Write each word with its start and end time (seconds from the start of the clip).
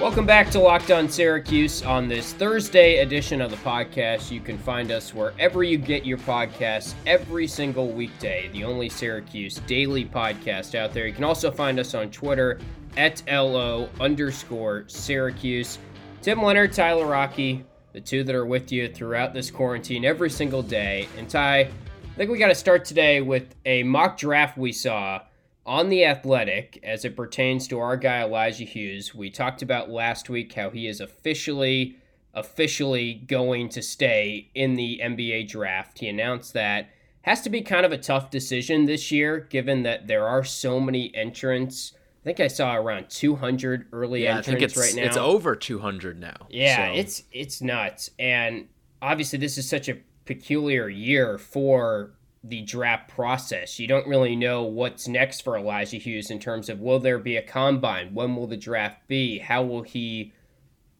Welcome 0.00 0.26
back 0.26 0.50
to 0.50 0.60
Locked 0.60 0.90
On 0.90 1.08
Syracuse 1.08 1.82
on 1.82 2.06
this 2.06 2.34
Thursday 2.34 2.98
edition 2.98 3.40
of 3.40 3.50
the 3.50 3.56
podcast. 3.56 4.30
You 4.30 4.40
can 4.40 4.58
find 4.58 4.92
us 4.92 5.14
wherever 5.14 5.62
you 5.62 5.78
get 5.78 6.04
your 6.04 6.18
podcasts 6.18 6.92
every 7.06 7.46
single 7.46 7.88
weekday, 7.88 8.50
the 8.52 8.62
only 8.62 8.90
Syracuse 8.90 9.54
daily 9.66 10.04
podcast 10.04 10.74
out 10.74 10.92
there. 10.92 11.06
You 11.06 11.14
can 11.14 11.24
also 11.24 11.50
find 11.50 11.80
us 11.80 11.94
on 11.94 12.10
Twitter 12.10 12.60
at 12.98 13.22
LO 13.26 13.88
underscore 13.98 14.84
Syracuse. 14.86 15.78
Tim 16.20 16.42
Leonard, 16.42 16.74
Tyler 16.74 17.06
Rocky, 17.06 17.64
the 17.94 18.00
two 18.00 18.22
that 18.22 18.34
are 18.34 18.46
with 18.46 18.70
you 18.70 18.92
throughout 18.92 19.32
this 19.32 19.50
quarantine 19.50 20.04
every 20.04 20.28
single 20.28 20.62
day. 20.62 21.08
And 21.16 21.26
Ty, 21.28 21.60
I 21.60 21.70
think 22.18 22.30
we 22.30 22.36
got 22.36 22.48
to 22.48 22.54
start 22.54 22.84
today 22.84 23.22
with 23.22 23.54
a 23.64 23.82
mock 23.82 24.18
draft 24.18 24.58
we 24.58 24.72
saw 24.72 25.22
on 25.66 25.88
the 25.88 26.04
athletic 26.04 26.78
as 26.82 27.04
it 27.04 27.16
pertains 27.16 27.66
to 27.68 27.78
our 27.78 27.96
guy 27.96 28.22
Elijah 28.22 28.64
Hughes. 28.64 29.14
We 29.14 29.28
talked 29.30 29.60
about 29.60 29.90
last 29.90 30.30
week 30.30 30.52
how 30.54 30.70
he 30.70 30.86
is 30.86 31.00
officially 31.00 31.96
officially 32.32 33.14
going 33.14 33.68
to 33.70 33.82
stay 33.82 34.50
in 34.54 34.74
the 34.74 35.00
NBA 35.02 35.48
draft. 35.48 35.98
He 35.98 36.08
announced 36.08 36.52
that 36.52 36.90
has 37.22 37.40
to 37.40 37.50
be 37.50 37.62
kind 37.62 37.84
of 37.86 37.92
a 37.92 37.98
tough 37.98 38.30
decision 38.30 38.84
this 38.84 39.10
year 39.10 39.40
given 39.40 39.82
that 39.82 40.06
there 40.06 40.26
are 40.26 40.44
so 40.44 40.78
many 40.78 41.12
entrants. 41.14 41.92
I 42.22 42.24
think 42.24 42.40
I 42.40 42.48
saw 42.48 42.76
around 42.76 43.08
200 43.08 43.86
early 43.92 44.24
yeah, 44.24 44.36
entrants 44.36 44.48
I 44.48 44.52
think 44.52 44.62
it's, 44.62 44.76
right 44.76 44.94
now. 44.94 45.02
It's 45.02 45.16
over 45.16 45.56
200 45.56 46.20
now. 46.20 46.46
Yeah, 46.50 46.92
so. 46.92 46.98
it's 46.98 47.22
it's 47.32 47.62
nuts. 47.62 48.10
And 48.18 48.68
obviously 49.00 49.38
this 49.38 49.56
is 49.58 49.68
such 49.68 49.88
a 49.88 49.96
peculiar 50.26 50.88
year 50.88 51.38
for 51.38 52.15
the 52.48 52.62
draft 52.62 53.08
process. 53.08 53.78
You 53.78 53.88
don't 53.88 54.06
really 54.06 54.36
know 54.36 54.62
what's 54.62 55.08
next 55.08 55.42
for 55.42 55.56
Elijah 55.56 55.96
Hughes 55.96 56.30
in 56.30 56.38
terms 56.38 56.68
of 56.68 56.80
will 56.80 57.00
there 57.00 57.18
be 57.18 57.36
a 57.36 57.42
combine? 57.42 58.14
When 58.14 58.36
will 58.36 58.46
the 58.46 58.56
draft 58.56 59.08
be? 59.08 59.38
How 59.38 59.62
will 59.62 59.82
he 59.82 60.32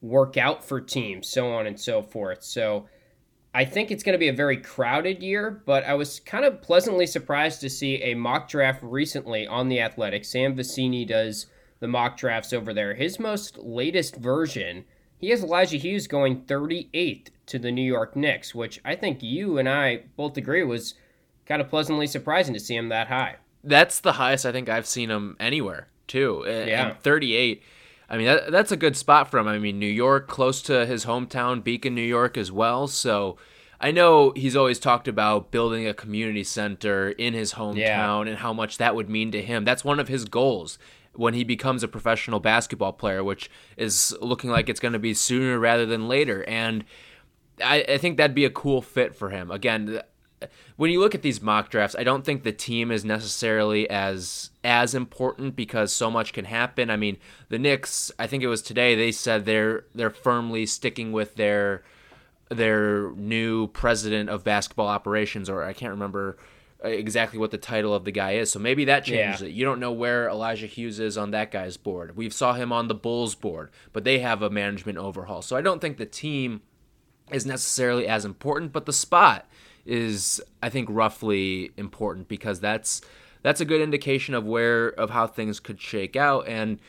work 0.00 0.36
out 0.36 0.64
for 0.64 0.80
teams? 0.80 1.28
So 1.28 1.52
on 1.52 1.66
and 1.66 1.78
so 1.78 2.02
forth. 2.02 2.42
So 2.42 2.88
I 3.54 3.64
think 3.64 3.90
it's 3.90 4.02
going 4.02 4.14
to 4.14 4.18
be 4.18 4.28
a 4.28 4.34
very 4.34 4.56
crowded 4.56 5.22
year, 5.22 5.62
but 5.64 5.84
I 5.84 5.94
was 5.94 6.20
kind 6.20 6.44
of 6.44 6.62
pleasantly 6.62 7.06
surprised 7.06 7.60
to 7.60 7.70
see 7.70 8.02
a 8.02 8.14
mock 8.14 8.48
draft 8.48 8.82
recently 8.82 9.46
on 9.46 9.68
the 9.68 9.80
Athletic. 9.80 10.24
Sam 10.24 10.56
Vecenie 10.56 11.06
does 11.06 11.46
the 11.78 11.88
mock 11.88 12.16
drafts 12.16 12.52
over 12.52 12.74
there. 12.74 12.94
His 12.94 13.18
most 13.18 13.58
latest 13.58 14.16
version, 14.16 14.84
he 15.16 15.30
has 15.30 15.44
Elijah 15.44 15.76
Hughes 15.76 16.08
going 16.08 16.42
38th 16.42 17.28
to 17.46 17.58
the 17.58 17.70
New 17.70 17.82
York 17.82 18.16
Knicks, 18.16 18.54
which 18.54 18.80
I 18.84 18.96
think 18.96 19.22
you 19.22 19.58
and 19.58 19.68
I 19.68 20.04
both 20.16 20.36
agree 20.36 20.64
was– 20.64 20.94
kind 21.46 21.62
of 21.62 21.68
pleasantly 21.68 22.06
surprising 22.06 22.54
to 22.54 22.60
see 22.60 22.76
him 22.76 22.88
that 22.90 23.08
high. 23.08 23.36
That's 23.64 24.00
the 24.00 24.12
highest 24.12 24.46
I 24.46 24.52
think 24.52 24.68
I've 24.68 24.86
seen 24.86 25.10
him 25.10 25.36
anywhere 25.40 25.88
too. 26.06 26.44
Yeah, 26.46 26.90
and 26.90 27.00
38. 27.00 27.62
I 28.08 28.16
mean 28.16 28.26
that, 28.26 28.52
that's 28.52 28.72
a 28.72 28.76
good 28.76 28.96
spot 28.96 29.30
for 29.30 29.38
him. 29.38 29.48
I 29.48 29.58
mean 29.58 29.78
New 29.78 29.86
York, 29.86 30.28
close 30.28 30.62
to 30.62 30.86
his 30.86 31.04
hometown, 31.04 31.64
Beacon, 31.64 31.94
New 31.94 32.02
York 32.02 32.36
as 32.36 32.52
well. 32.52 32.86
So 32.86 33.36
I 33.80 33.90
know 33.90 34.32
he's 34.36 34.56
always 34.56 34.78
talked 34.78 35.08
about 35.08 35.50
building 35.50 35.86
a 35.86 35.94
community 35.94 36.44
center 36.44 37.10
in 37.10 37.34
his 37.34 37.54
hometown 37.54 37.76
yeah. 37.76 38.20
and 38.20 38.38
how 38.38 38.52
much 38.52 38.78
that 38.78 38.94
would 38.94 39.10
mean 39.10 39.32
to 39.32 39.42
him. 39.42 39.64
That's 39.64 39.84
one 39.84 40.00
of 40.00 40.08
his 40.08 40.24
goals 40.24 40.78
when 41.14 41.34
he 41.34 41.44
becomes 41.44 41.82
a 41.82 41.88
professional 41.88 42.40
basketball 42.40 42.92
player, 42.92 43.24
which 43.24 43.50
is 43.76 44.16
looking 44.20 44.50
like 44.50 44.68
it's 44.68 44.80
going 44.80 44.92
to 44.92 44.98
be 44.98 45.14
sooner 45.14 45.58
rather 45.58 45.86
than 45.86 46.08
later. 46.08 46.44
And 46.44 46.84
I, 47.62 47.84
I 47.88 47.98
think 47.98 48.16
that'd 48.16 48.34
be 48.34 48.44
a 48.44 48.50
cool 48.50 48.82
fit 48.82 49.14
for 49.14 49.30
him. 49.30 49.50
Again, 49.50 50.00
when 50.76 50.90
you 50.90 51.00
look 51.00 51.14
at 51.14 51.22
these 51.22 51.40
mock 51.40 51.70
drafts, 51.70 51.96
I 51.98 52.04
don't 52.04 52.24
think 52.24 52.42
the 52.42 52.52
team 52.52 52.90
is 52.90 53.04
necessarily 53.04 53.88
as 53.88 54.50
as 54.62 54.94
important 54.94 55.56
because 55.56 55.92
so 55.92 56.10
much 56.10 56.32
can 56.32 56.44
happen. 56.44 56.90
I 56.90 56.96
mean, 56.96 57.16
the 57.48 57.58
Knicks, 57.58 58.10
I 58.18 58.26
think 58.26 58.42
it 58.42 58.48
was 58.48 58.62
today, 58.62 58.94
they 58.94 59.12
said 59.12 59.44
they're 59.44 59.84
they're 59.94 60.10
firmly 60.10 60.66
sticking 60.66 61.12
with 61.12 61.36
their 61.36 61.82
their 62.48 63.10
new 63.12 63.68
president 63.68 64.28
of 64.28 64.44
basketball 64.44 64.88
operations, 64.88 65.48
or 65.48 65.64
I 65.64 65.72
can't 65.72 65.92
remember 65.92 66.36
uh, 66.84 66.88
exactly 66.88 67.38
what 67.38 67.50
the 67.50 67.58
title 67.58 67.94
of 67.94 68.04
the 68.04 68.12
guy 68.12 68.32
is. 68.32 68.52
So 68.52 68.58
maybe 68.58 68.84
that 68.84 69.04
changes 69.04 69.40
yeah. 69.40 69.48
it. 69.48 69.52
You 69.52 69.64
don't 69.64 69.80
know 69.80 69.92
where 69.92 70.28
Elijah 70.28 70.66
Hughes 70.66 71.00
is 71.00 71.16
on 71.16 71.30
that 71.30 71.50
guy's 71.50 71.76
board. 71.76 72.16
We've 72.16 72.34
saw 72.34 72.52
him 72.52 72.72
on 72.72 72.88
the 72.88 72.94
Bulls 72.94 73.34
board, 73.34 73.70
but 73.92 74.04
they 74.04 74.18
have 74.18 74.42
a 74.42 74.50
management 74.50 74.98
overhaul. 74.98 75.42
So 75.42 75.56
I 75.56 75.62
don't 75.62 75.80
think 75.80 75.96
the 75.96 76.06
team 76.06 76.60
is 77.32 77.46
necessarily 77.46 78.06
as 78.06 78.24
important, 78.24 78.72
but 78.72 78.86
the 78.86 78.92
spot 78.92 79.48
is 79.86 80.42
I 80.62 80.68
think 80.68 80.88
roughly 80.90 81.72
important 81.76 82.28
because 82.28 82.60
that's 82.60 83.00
that's 83.42 83.60
a 83.60 83.64
good 83.64 83.80
indication 83.80 84.34
of 84.34 84.44
where 84.44 84.88
of 84.88 85.10
how 85.10 85.26
things 85.26 85.60
could 85.60 85.80
shake 85.80 86.16
out 86.16 86.48
and 86.48 86.80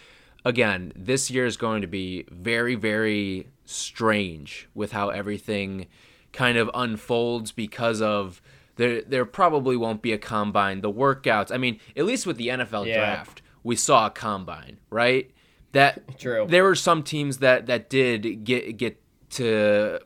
again 0.44 0.92
this 0.96 1.30
year 1.30 1.46
is 1.46 1.58
going 1.58 1.82
to 1.82 1.88
be 1.88 2.26
very 2.32 2.76
very 2.76 3.48
strange 3.66 4.68
with 4.74 4.92
how 4.92 5.10
everything 5.10 5.88
kind 6.34 6.58
of 6.58 6.70
unfolds 6.74 7.52
because 7.52 8.02
of 8.02 8.42
there 8.76 9.02
there 9.02 9.26
probably 9.26 9.76
won't 9.76 10.02
be 10.02 10.14
a 10.14 10.18
combine 10.18 10.82
the 10.82 10.92
workouts 10.92 11.52
I 11.52 11.58
mean 11.58 11.80
at 11.96 12.06
least 12.06 12.26
with 12.26 12.38
the 12.38 12.48
NFL 12.48 12.88
yeah. 12.88 12.96
draft 12.98 13.42
we 13.64 13.76
saw 13.76 14.08
a 14.08 14.10
combine 14.10 14.78
right 14.90 15.32
that 15.74 16.18
True. 16.20 16.46
there 16.48 16.64
were 16.64 16.76
some 16.76 17.04
teams 17.04 17.40
that 17.40 17.68
that 17.68 17.90
did 17.90 18.44
get 18.44 18.78
get 18.78 19.02
to 19.32 20.00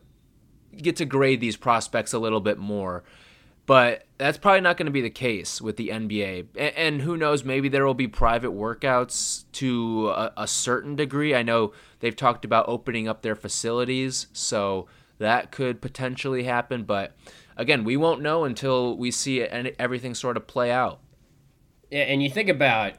get 0.75 0.95
to 0.97 1.05
grade 1.05 1.41
these 1.41 1.57
prospects 1.57 2.13
a 2.13 2.19
little 2.19 2.39
bit 2.39 2.57
more. 2.57 3.03
But 3.65 4.05
that's 4.17 4.37
probably 4.37 4.61
not 4.61 4.75
going 4.75 4.87
to 4.87 4.91
be 4.91 5.01
the 5.01 5.09
case 5.09 5.61
with 5.61 5.77
the 5.77 5.89
NBA. 5.89 6.47
And, 6.57 6.75
and, 6.75 7.01
who 7.01 7.15
knows, 7.15 7.43
maybe 7.43 7.69
there 7.69 7.85
will 7.85 7.93
be 7.93 8.07
private 8.07 8.51
workouts 8.51 9.45
to 9.53 10.09
a, 10.09 10.33
a 10.37 10.47
certain 10.47 10.95
degree. 10.95 11.35
I 11.35 11.43
know 11.43 11.71
they've 11.99 12.15
talked 12.15 12.43
about 12.43 12.67
opening 12.67 13.07
up 13.07 13.21
their 13.21 13.35
facilities, 13.35 14.27
so 14.33 14.87
that 15.19 15.51
could 15.51 15.79
potentially 15.81 16.43
happen. 16.43 16.83
But 16.83 17.15
again, 17.55 17.83
we 17.83 17.95
won't 17.95 18.21
know 18.21 18.43
until 18.43 18.97
we 18.97 19.11
see 19.11 19.39
it, 19.39 19.75
everything 19.79 20.15
sort 20.15 20.37
of 20.37 20.47
play 20.47 20.71
out. 20.71 20.99
Yeah, 21.91 22.03
and 22.03 22.23
you 22.23 22.29
think 22.29 22.49
about 22.49 22.95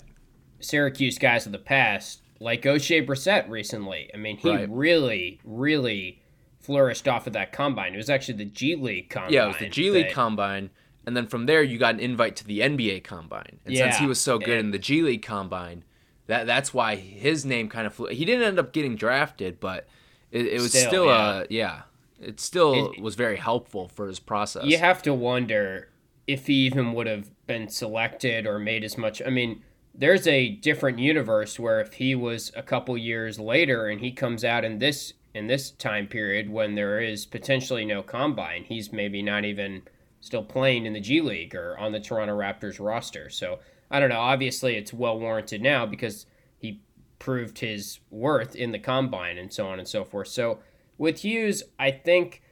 Syracuse 0.60 1.18
guys 1.18 1.44
of 1.44 1.52
the 1.52 1.58
past, 1.58 2.22
like 2.40 2.62
Oshae 2.62 3.06
Brissett 3.06 3.48
recently. 3.50 4.10
I 4.14 4.16
mean, 4.16 4.36
he 4.36 4.50
right. 4.50 4.68
really, 4.70 5.40
really 5.44 6.21
flourished 6.62 7.08
off 7.08 7.26
of 7.26 7.32
that 7.34 7.52
combine. 7.52 7.94
It 7.94 7.98
was 7.98 8.10
actually 8.10 8.38
the 8.38 8.44
G 8.46 8.76
League 8.76 9.10
combine. 9.10 9.32
Yeah, 9.32 9.44
it 9.44 9.48
was 9.48 9.56
the 9.58 9.68
G 9.68 9.90
League 9.90 10.06
that... 10.06 10.14
combine. 10.14 10.70
And 11.04 11.16
then 11.16 11.26
from 11.26 11.46
there, 11.46 11.62
you 11.62 11.78
got 11.78 11.94
an 11.94 12.00
invite 12.00 12.36
to 12.36 12.46
the 12.46 12.60
NBA 12.60 13.02
combine. 13.02 13.58
And 13.64 13.74
yeah, 13.74 13.90
since 13.90 13.96
he 13.96 14.06
was 14.06 14.20
so 14.20 14.38
good 14.38 14.58
in 14.58 14.70
the 14.70 14.78
G 14.78 15.02
League 15.02 15.22
combine, 15.22 15.84
that 16.26 16.46
that's 16.46 16.72
why 16.72 16.94
his 16.94 17.44
name 17.44 17.68
kind 17.68 17.86
of 17.86 17.94
flew. 17.94 18.08
He 18.08 18.24
didn't 18.24 18.44
end 18.44 18.58
up 18.58 18.72
getting 18.72 18.94
drafted, 18.94 19.58
but 19.58 19.88
it, 20.30 20.46
it 20.46 20.60
was 20.60 20.70
still, 20.70 20.88
still 20.88 21.06
yeah. 21.06 21.12
Uh, 21.12 21.44
yeah, 21.50 21.82
it 22.20 22.38
still 22.38 22.92
it, 22.92 23.00
was 23.00 23.16
very 23.16 23.36
helpful 23.36 23.88
for 23.88 24.06
his 24.06 24.20
process. 24.20 24.64
You 24.64 24.78
have 24.78 25.02
to 25.02 25.12
wonder 25.12 25.88
if 26.28 26.46
he 26.46 26.54
even 26.66 26.92
would 26.92 27.08
have 27.08 27.30
been 27.46 27.68
selected 27.68 28.46
or 28.46 28.60
made 28.60 28.84
as 28.84 28.96
much. 28.96 29.20
I 29.26 29.30
mean, 29.30 29.62
there's 29.94 30.26
a 30.26 30.50
different 30.50 31.00
universe 31.00 31.58
where 31.58 31.80
if 31.80 31.94
he 31.94 32.14
was 32.14 32.52
a 32.56 32.62
couple 32.62 32.96
years 32.96 33.38
later 33.38 33.88
and 33.88 34.00
he 34.00 34.12
comes 34.12 34.44
out 34.44 34.64
in 34.64 34.78
this 34.78 35.14
in 35.34 35.46
this 35.46 35.70
time 35.70 36.06
period 36.06 36.50
when 36.50 36.74
there 36.74 37.00
is 37.00 37.26
potentially 37.26 37.84
no 37.84 38.02
combine. 38.02 38.64
He's 38.64 38.92
maybe 38.92 39.22
not 39.22 39.44
even 39.44 39.82
still 40.20 40.44
playing 40.44 40.86
in 40.86 40.92
the 40.92 41.00
G 41.00 41.20
League 41.20 41.54
or 41.54 41.76
on 41.78 41.92
the 41.92 42.00
Toronto 42.00 42.36
Raptors 42.36 42.84
roster. 42.84 43.28
So 43.30 43.58
I 43.90 44.00
don't 44.00 44.10
know. 44.10 44.20
Obviously, 44.20 44.76
it's 44.76 44.92
well 44.92 45.18
warranted 45.18 45.62
now 45.62 45.86
because 45.86 46.26
he 46.58 46.80
proved 47.18 47.58
his 47.58 48.00
worth 48.10 48.56
in 48.56 48.72
the 48.72 48.78
combine 48.78 49.38
and 49.38 49.52
so 49.52 49.66
on 49.66 49.78
and 49.78 49.88
so 49.88 50.04
forth. 50.04 50.28
So 50.28 50.58
with 50.98 51.18
Hughes, 51.18 51.62
I 51.78 51.90
think 51.90 52.42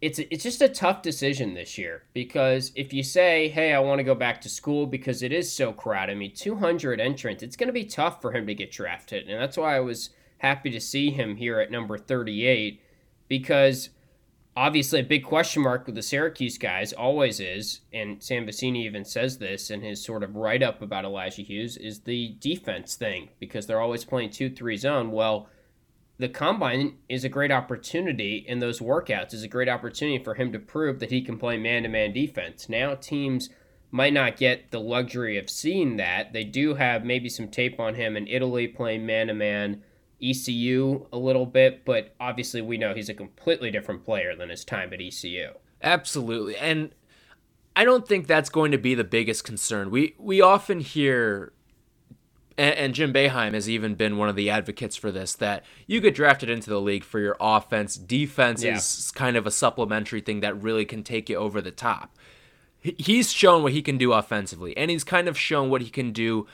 it's 0.00 0.18
it's 0.18 0.42
just 0.42 0.60
a 0.60 0.68
tough 0.68 1.02
decision 1.02 1.54
this 1.54 1.78
year 1.78 2.02
because 2.12 2.72
if 2.74 2.92
you 2.92 3.02
say, 3.02 3.48
"Hey, 3.48 3.72
I 3.72 3.78
want 3.78 4.00
to 4.00 4.04
go 4.04 4.14
back 4.14 4.40
to 4.42 4.48
school 4.48 4.86
because 4.86 5.22
it 5.22 5.32
is 5.32 5.50
so 5.50 5.72
crowded," 5.72 6.12
I 6.12 6.14
mean, 6.16 6.34
200 6.34 7.00
entrants, 7.00 7.42
it's 7.42 7.56
going 7.56 7.68
to 7.68 7.72
be 7.72 7.84
tough 7.84 8.20
for 8.20 8.32
him 8.32 8.46
to 8.46 8.54
get 8.54 8.70
drafted, 8.70 9.28
and 9.28 9.40
that's 9.40 9.56
why 9.56 9.76
I 9.76 9.80
was 9.80 10.10
happy 10.44 10.68
to 10.68 10.80
see 10.80 11.10
him 11.10 11.36
here 11.36 11.58
at 11.58 11.70
number 11.70 11.96
38 11.96 12.78
because 13.28 13.88
obviously 14.54 15.00
a 15.00 15.04
big 15.04 15.24
question 15.24 15.62
mark 15.62 15.86
with 15.86 15.94
the 15.94 16.02
Syracuse 16.02 16.58
guys 16.58 16.92
always 16.92 17.40
is, 17.40 17.80
and 17.94 18.22
Sam 18.22 18.46
Vecenie 18.46 18.84
even 18.84 19.06
says 19.06 19.38
this 19.38 19.70
in 19.70 19.80
his 19.80 20.04
sort 20.04 20.22
of 20.22 20.36
write 20.36 20.62
up 20.62 20.82
about 20.82 21.06
Elijah 21.06 21.40
Hughes, 21.40 21.78
is 21.78 22.00
the 22.00 22.36
defense 22.40 22.94
thing 22.94 23.30
because 23.40 23.66
they're 23.66 23.80
always 23.80 24.04
playing 24.04 24.30
2 24.30 24.50
3 24.50 24.76
zone. 24.76 25.10
Well, 25.12 25.48
the 26.18 26.28
combine 26.28 26.98
is 27.08 27.24
a 27.24 27.30
great 27.30 27.50
opportunity, 27.50 28.44
and 28.46 28.60
those 28.60 28.80
workouts 28.80 29.32
is 29.32 29.42
a 29.42 29.48
great 29.48 29.70
opportunity 29.70 30.22
for 30.22 30.34
him 30.34 30.52
to 30.52 30.58
prove 30.58 31.00
that 31.00 31.10
he 31.10 31.22
can 31.22 31.38
play 31.38 31.56
man 31.56 31.84
to 31.84 31.88
man 31.88 32.12
defense. 32.12 32.68
Now, 32.68 32.94
teams 32.94 33.48
might 33.90 34.12
not 34.12 34.36
get 34.36 34.70
the 34.70 34.80
luxury 34.80 35.38
of 35.38 35.48
seeing 35.48 35.96
that. 35.96 36.34
They 36.34 36.44
do 36.44 36.74
have 36.74 37.02
maybe 37.02 37.30
some 37.30 37.48
tape 37.48 37.80
on 37.80 37.94
him 37.94 38.14
in 38.14 38.28
Italy 38.28 38.68
playing 38.68 39.06
man 39.06 39.28
to 39.28 39.34
man 39.34 39.82
ECU 40.22 41.06
a 41.12 41.18
little 41.18 41.46
bit, 41.46 41.84
but 41.84 42.14
obviously 42.20 42.60
we 42.60 42.78
know 42.78 42.94
he's 42.94 43.08
a 43.08 43.14
completely 43.14 43.70
different 43.70 44.04
player 44.04 44.34
than 44.36 44.48
his 44.48 44.64
time 44.64 44.92
at 44.92 45.00
ECU. 45.00 45.50
Absolutely. 45.82 46.56
And 46.56 46.94
I 47.76 47.84
don't 47.84 48.06
think 48.06 48.26
that's 48.26 48.48
going 48.48 48.72
to 48.72 48.78
be 48.78 48.94
the 48.94 49.04
biggest 49.04 49.44
concern. 49.44 49.90
We 49.90 50.14
we 50.18 50.40
often 50.40 50.80
hear 50.80 51.52
and, 52.56 52.74
and 52.74 52.94
Jim 52.94 53.12
Boeheim 53.12 53.54
has 53.54 53.68
even 53.68 53.94
been 53.94 54.16
one 54.16 54.28
of 54.28 54.36
the 54.36 54.50
advocates 54.50 54.96
for 54.96 55.10
this 55.10 55.34
that 55.34 55.64
you 55.86 56.00
get 56.00 56.14
drafted 56.14 56.48
into 56.48 56.70
the 56.70 56.80
league 56.80 57.04
for 57.04 57.20
your 57.20 57.36
offense. 57.40 57.96
Defense 57.96 58.62
yeah. 58.62 58.76
is 58.76 59.10
kind 59.14 59.36
of 59.36 59.46
a 59.46 59.50
supplementary 59.50 60.20
thing 60.20 60.40
that 60.40 60.60
really 60.60 60.84
can 60.84 61.02
take 61.02 61.28
you 61.28 61.36
over 61.36 61.60
the 61.60 61.70
top. 61.70 62.16
He's 62.80 63.32
shown 63.32 63.62
what 63.62 63.72
he 63.72 63.80
can 63.80 63.96
do 63.96 64.12
offensively, 64.12 64.76
and 64.76 64.90
he's 64.90 65.04
kind 65.04 65.26
of 65.26 65.38
shown 65.38 65.70
what 65.70 65.80
he 65.80 65.88
can 65.88 66.12
do 66.12 66.46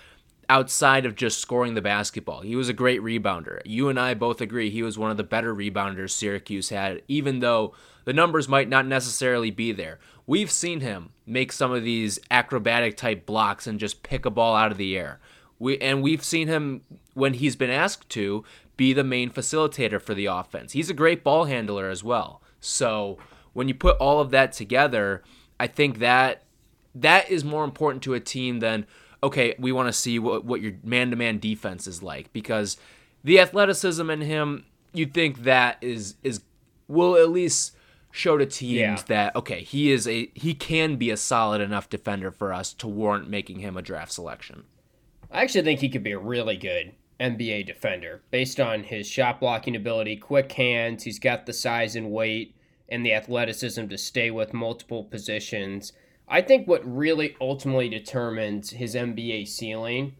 outside 0.51 1.07
of 1.07 1.15
just 1.15 1.39
scoring 1.39 1.75
the 1.75 1.81
basketball. 1.81 2.41
He 2.41 2.57
was 2.57 2.69
a 2.69 2.75
great 2.75 3.01
rebounder. 3.01 3.61
You 3.65 3.89
and 3.89 4.01
I 4.01 4.15
both 4.15 4.41
agree 4.41 4.69
he 4.69 4.83
was 4.83 4.99
one 4.99 5.13
of 5.13 5.17
the 5.17 5.23
better 5.23 5.55
rebounders 5.55 6.11
Syracuse 6.11 6.71
had, 6.71 7.03
even 7.07 7.39
though 7.39 7.73
the 8.05 8.13
numbers 8.13 8.49
might 8.49 8.69
not 8.69 8.85
necessarily 8.85 9.53
be 9.53 9.71
there. 9.71 10.01
We've 10.27 10.51
seen 10.51 10.81
him 10.81 11.11
make 11.25 11.53
some 11.53 11.71
of 11.71 11.85
these 11.85 12.19
acrobatic 12.33 12.97
type 12.97 13.27
blocks 13.27 13.69
and 13.69 13.79
just 13.79 14.03
pick 14.03 14.27
a 14.27 14.31
ball 14.31 14.57
out 14.57 14.73
of 14.73 14.77
the 14.77 14.99
air. 14.99 15.21
We 15.61 15.79
and 15.79 16.03
we've 16.03 16.25
seen 16.25 16.49
him 16.49 16.83
when 17.15 17.35
he's 17.35 17.55
been 17.55 17.71
asked 17.71 18.09
to 18.11 18.45
be 18.77 18.93
the 18.93 19.05
main 19.05 19.31
facilitator 19.31 20.03
for 20.03 20.15
the 20.15 20.27
offense. 20.27 20.73
He's 20.73 20.91
a 20.91 20.95
great 20.95 21.23
ball 21.23 21.45
handler 21.45 21.89
as 21.89 22.03
well. 22.03 22.43
So 22.59 23.19
when 23.53 23.69
you 23.69 23.75
put 23.75 23.97
all 23.99 24.21
of 24.21 24.31
that 24.33 24.51
together, 24.51 25.23
I 25.61 25.69
think 25.69 26.01
that 26.01 26.43
that 26.93 27.31
is 27.31 27.45
more 27.45 27.63
important 27.63 28.03
to 28.03 28.15
a 28.15 28.21
team 28.21 28.59
than 28.59 28.87
okay, 29.23 29.55
we 29.59 29.73
want 29.73 29.89
to 29.89 29.93
see 29.93 30.19
what 30.19 30.45
what 30.45 30.61
your 30.61 30.73
man-to-man 30.83 31.39
defense 31.39 31.87
is 31.87 32.03
like 32.03 32.33
because 32.33 32.77
the 33.25 33.41
athleticism 33.41 34.09
in 34.11 34.21
him, 34.23 34.65
you 34.93 35.07
think 35.07 35.45
that 35.45 35.79
is 35.81 36.17
is 36.23 36.41
will 36.89 37.17
at 37.17 37.31
least 37.31 37.77
show 38.11 38.37
to 38.37 38.47
teams 38.47 38.79
yeah. 38.79 39.03
that 39.07 39.37
okay, 39.37 39.63
he 39.63 39.91
is 39.93 40.07
a 40.09 40.31
he 40.35 40.55
can 40.55 40.97
be 40.97 41.11
a 41.11 41.17
solid 41.17 41.61
enough 41.61 41.89
defender 41.89 42.31
for 42.31 42.53
us 42.53 42.73
to 42.75 42.89
warrant 42.89 43.29
making 43.29 43.61
him 43.61 43.77
a 43.77 43.83
draft 43.83 44.13
selection. 44.13 44.65
I 45.31 45.43
actually 45.43 45.63
think 45.63 45.81
he 45.81 45.89
could 45.89 46.03
be 46.03 46.13
a 46.13 46.19
really 46.19 46.57
good 46.57 46.93
NBA 47.21 47.67
defender 47.67 48.23
based 48.31 48.59
on 48.59 48.83
his 48.83 49.07
shot 49.07 49.39
blocking 49.39 49.77
ability, 49.77 50.17
quick 50.17 50.51
hands. 50.53 51.05
He's 51.05 51.19
got 51.19 51.47
the 51.47 51.53
size 51.53 51.95
and 51.95 52.11
weight 52.11 52.57
and 52.89 53.07
the 53.07 53.13
athleticism 53.13 53.87
to 53.87 53.99
stay 53.99 54.31
with 54.31 54.53
multiple 54.53 55.05
positions. 55.05 55.93
I 56.31 56.43
think 56.43 56.69
what 56.69 56.87
really 56.87 57.37
ultimately 57.41 57.89
determines 57.89 58.71
his 58.71 58.95
NBA 58.95 59.49
ceiling, 59.49 60.15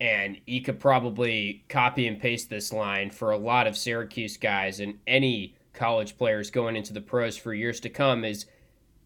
and 0.00 0.40
you 0.46 0.62
could 0.62 0.80
probably 0.80 1.64
copy 1.68 2.06
and 2.06 2.18
paste 2.18 2.48
this 2.48 2.72
line 2.72 3.10
for 3.10 3.30
a 3.30 3.36
lot 3.36 3.66
of 3.66 3.76
Syracuse 3.76 4.38
guys 4.38 4.80
and 4.80 4.98
any 5.06 5.54
college 5.74 6.16
players 6.16 6.50
going 6.50 6.76
into 6.76 6.94
the 6.94 7.02
pros 7.02 7.36
for 7.36 7.52
years 7.52 7.78
to 7.80 7.90
come, 7.90 8.24
is 8.24 8.46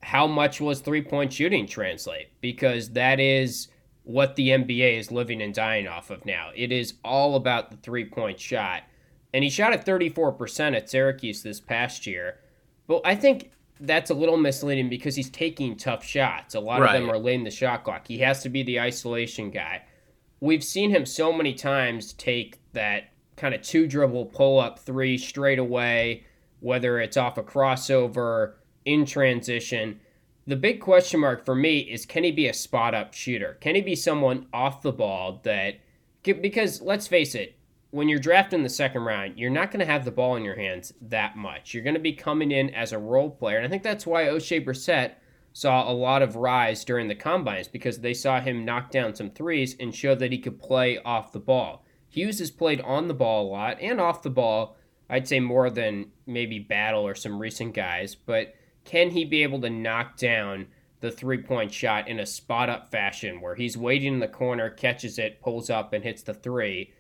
how 0.05 0.29
much 0.29 0.61
was 0.61 0.81
three 0.81 1.03
point 1.03 1.33
shooting 1.33 1.67
translate? 1.67 2.29
Because 2.41 2.91
that 2.91 3.19
is 3.19 3.69
what 4.05 4.37
the 4.37 4.51
NBA 4.51 4.99
is 4.99 5.11
living 5.11 5.43
and 5.43 5.53
dying 5.53 5.89
off 5.89 6.11
of 6.11 6.25
now. 6.25 6.51
It 6.55 6.71
is 6.71 6.95
all 7.05 7.35
about 7.35 7.73
the 7.73 7.77
three 7.79 8.05
point 8.05 8.39
shot. 8.39 8.83
And 9.33 9.43
he 9.43 9.51
shot 9.51 9.73
at 9.73 9.85
34% 9.85 10.77
at 10.77 10.89
Syracuse 10.89 11.43
this 11.43 11.59
past 11.59 12.07
year. 12.07 12.39
But 12.87 13.01
I 13.05 13.17
think 13.17 13.51
that's 13.81 14.11
a 14.11 14.15
little 14.15 14.37
misleading 14.37 14.89
because 14.89 15.17
he's 15.17 15.31
taking 15.31 15.77
tough 15.77 16.05
shots. 16.05 16.55
A 16.55 16.61
lot 16.61 16.81
right. 16.81 16.95
of 16.95 17.01
them 17.01 17.11
are 17.11 17.19
laying 17.19 17.45
the 17.45 17.51
shot 17.51 17.85
clock. 17.85 18.07
He 18.07 18.19
has 18.19 18.43
to 18.43 18.49
be 18.49 18.63
the 18.63 18.81
isolation 18.81 19.51
guy. 19.51 19.83
We've 20.41 20.65
seen 20.65 20.91
him 20.91 21.07
so 21.07 21.33
many 21.33 21.55
times 21.55 22.13
take 22.13 22.59
that 22.73 23.11
kind 23.37 23.55
of 23.55 23.63
two 23.63 23.87
dribble 23.87 24.27
pull 24.27 24.61
up 24.61 24.79
three 24.79 25.19
straight 25.19 25.59
away, 25.59 26.25
whether 26.61 27.01
it's 27.01 27.17
off 27.17 27.39
a 27.39 27.43
crossover, 27.43 28.55
in 28.85 29.07
transition 29.07 29.99
the 30.47 30.57
big 30.57 30.81
question 30.81 31.21
mark 31.21 31.45
for 31.45 31.55
me 31.55 31.79
is 31.79 32.05
can 32.05 32.25
he 32.25 32.31
be 32.31 32.49
a 32.49 32.55
spot 32.55 32.95
up 32.95 33.15
shooter? 33.15 33.57
Can 33.61 33.75
he 33.75 33.81
be 33.81 33.97
someone 33.97 34.47
off 34.53 34.83
the 34.83 34.93
ball 34.93 35.41
that 35.45 35.77
because 36.23 36.81
let's 36.81 37.07
face 37.07 37.35
it, 37.35 37.57
when 37.95 38.09
you're 38.09 38.19
drafting 38.19 38.65
the 38.65 38.69
second 38.69 39.03
round, 39.03 39.39
you're 39.39 39.49
not 39.49 39.71
going 39.71 39.79
to 39.79 39.87
have 39.87 40.05
the 40.05 40.11
ball 40.11 40.35
in 40.35 40.43
your 40.43 40.57
hands 40.57 40.93
that 41.01 41.37
much. 41.37 41.73
You're 41.73 41.85
going 41.85 41.95
to 41.95 42.01
be 42.01 42.13
coming 42.13 42.51
in 42.51 42.75
as 42.75 42.91
a 42.91 42.99
role 42.99 43.31
player, 43.31 43.59
and 43.59 43.65
I 43.65 43.69
think 43.69 43.85
that's 43.85 44.05
why 44.05 44.25
Oshae 44.25 44.65
Brissett 44.65 45.13
saw 45.53 45.89
a 45.89 45.95
lot 45.95 46.21
of 46.21 46.35
rise 46.35 46.85
during 46.85 47.07
the 47.07 47.15
combines 47.15 47.69
because 47.69 48.01
they 48.01 48.13
saw 48.13 48.41
him 48.41 48.65
knock 48.65 48.91
down 48.91 49.15
some 49.15 49.31
threes 49.31 49.77
and 49.79 49.95
show 49.95 50.17
that 50.17 50.33
he 50.33 50.39
could 50.39 50.59
play 50.59 50.99
off 51.05 51.31
the 51.31 51.39
ball. 51.39 51.87
Hughes 52.09 52.41
has 52.41 52.51
played 52.51 52.81
on 52.81 53.07
the 53.07 53.15
ball 53.15 53.47
a 53.47 53.53
lot 53.53 53.81
and 53.81 54.01
off 54.01 54.23
the 54.23 54.29
ball. 54.29 54.77
I'd 55.09 55.29
say 55.29 55.39
more 55.39 55.71
than 55.71 56.11
maybe 56.27 56.59
Battle 56.59 57.07
or 57.07 57.15
some 57.15 57.39
recent 57.39 57.75
guys, 57.75 58.17
but 58.17 58.57
can 58.85 59.11
he 59.11 59.25
be 59.25 59.45
able 59.45 59.61
to 59.61 59.71
knock 59.71 60.17
down 60.17 60.67
the 60.99 61.13
three 61.13 61.41
point 61.41 61.73
shot 61.73 62.09
in 62.09 62.19
a 62.19 62.27
spot 62.27 62.69
up 62.69 62.91
fashion 62.91 63.41
where 63.41 63.55
he's 63.55 63.79
waiting 63.79 64.15
in 64.15 64.19
the 64.19 64.27
corner, 64.27 64.69
catches 64.69 65.17
it, 65.17 65.41
pulls 65.41 65.71
up, 65.71 65.93
and 65.93 66.03
hits 66.03 66.25
the 66.25 66.35
three? 66.35 66.93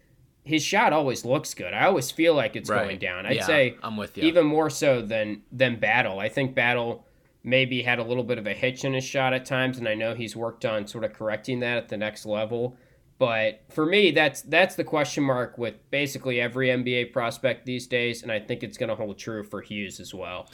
His 0.44 0.62
shot 0.62 0.93
always 0.93 1.25
looks 1.25 1.55
good. 1.55 1.73
I 1.73 1.87
always 1.87 2.11
feel 2.11 2.35
like 2.35 2.55
it's 2.55 2.69
right. 2.69 2.85
going 2.85 2.99
down. 2.99 3.26
I'd 3.26 3.37
yeah, 3.37 3.46
say 3.46 3.76
I'm 3.82 3.96
with 3.96 4.17
you. 4.17 4.25
even 4.25 4.46
more 4.46 4.70
so 4.70 5.00
than 5.00 5.43
than 5.50 5.81
Battle. 5.81 6.20
I 6.20 6.29
think 6.29 6.55
Battle 6.55 7.06
maybe 7.43 7.82
had 7.82 7.99
a 7.99 8.02
little 8.02 8.25
bit 8.25 8.38
of 8.38 8.46
a 8.46 8.55
hitch 8.55 8.85
in 8.85 8.94
his 8.94 9.05
shot 9.05 9.32
at 9.32 9.44
times, 9.44 9.79
and 9.79 9.88
I 9.88 9.94
know 9.94 10.14
he's 10.14 10.35
worked 10.35 10.64
on 10.64 10.87
sort 10.87 11.05
of 11.05 11.12
correcting 11.12 11.61
that 11.61 11.76
at 11.76 11.88
the 11.88 11.96
next 11.96 12.26
level. 12.26 12.76
But 13.19 13.62
for 13.70 13.87
me, 13.87 14.11
that's 14.11 14.43
that's 14.43 14.75
the 14.75 14.85
question 14.85 15.25
mark 15.25 15.56
with 15.56 15.75
basically 15.91 16.41
every 16.41 16.69
NBA 16.69 17.12
prospect 17.12 17.64
these 17.64 17.87
days, 17.87 18.23
and 18.23 18.32
I 18.32 18.40
think 18.40 18.62
it's 18.62 18.76
going 18.76 18.88
to 18.88 18.97
hold 18.97 19.19
true 19.19 19.44
for 19.44 19.61
Hughes 19.61 20.00
as 20.00 20.12
well. 20.12 20.49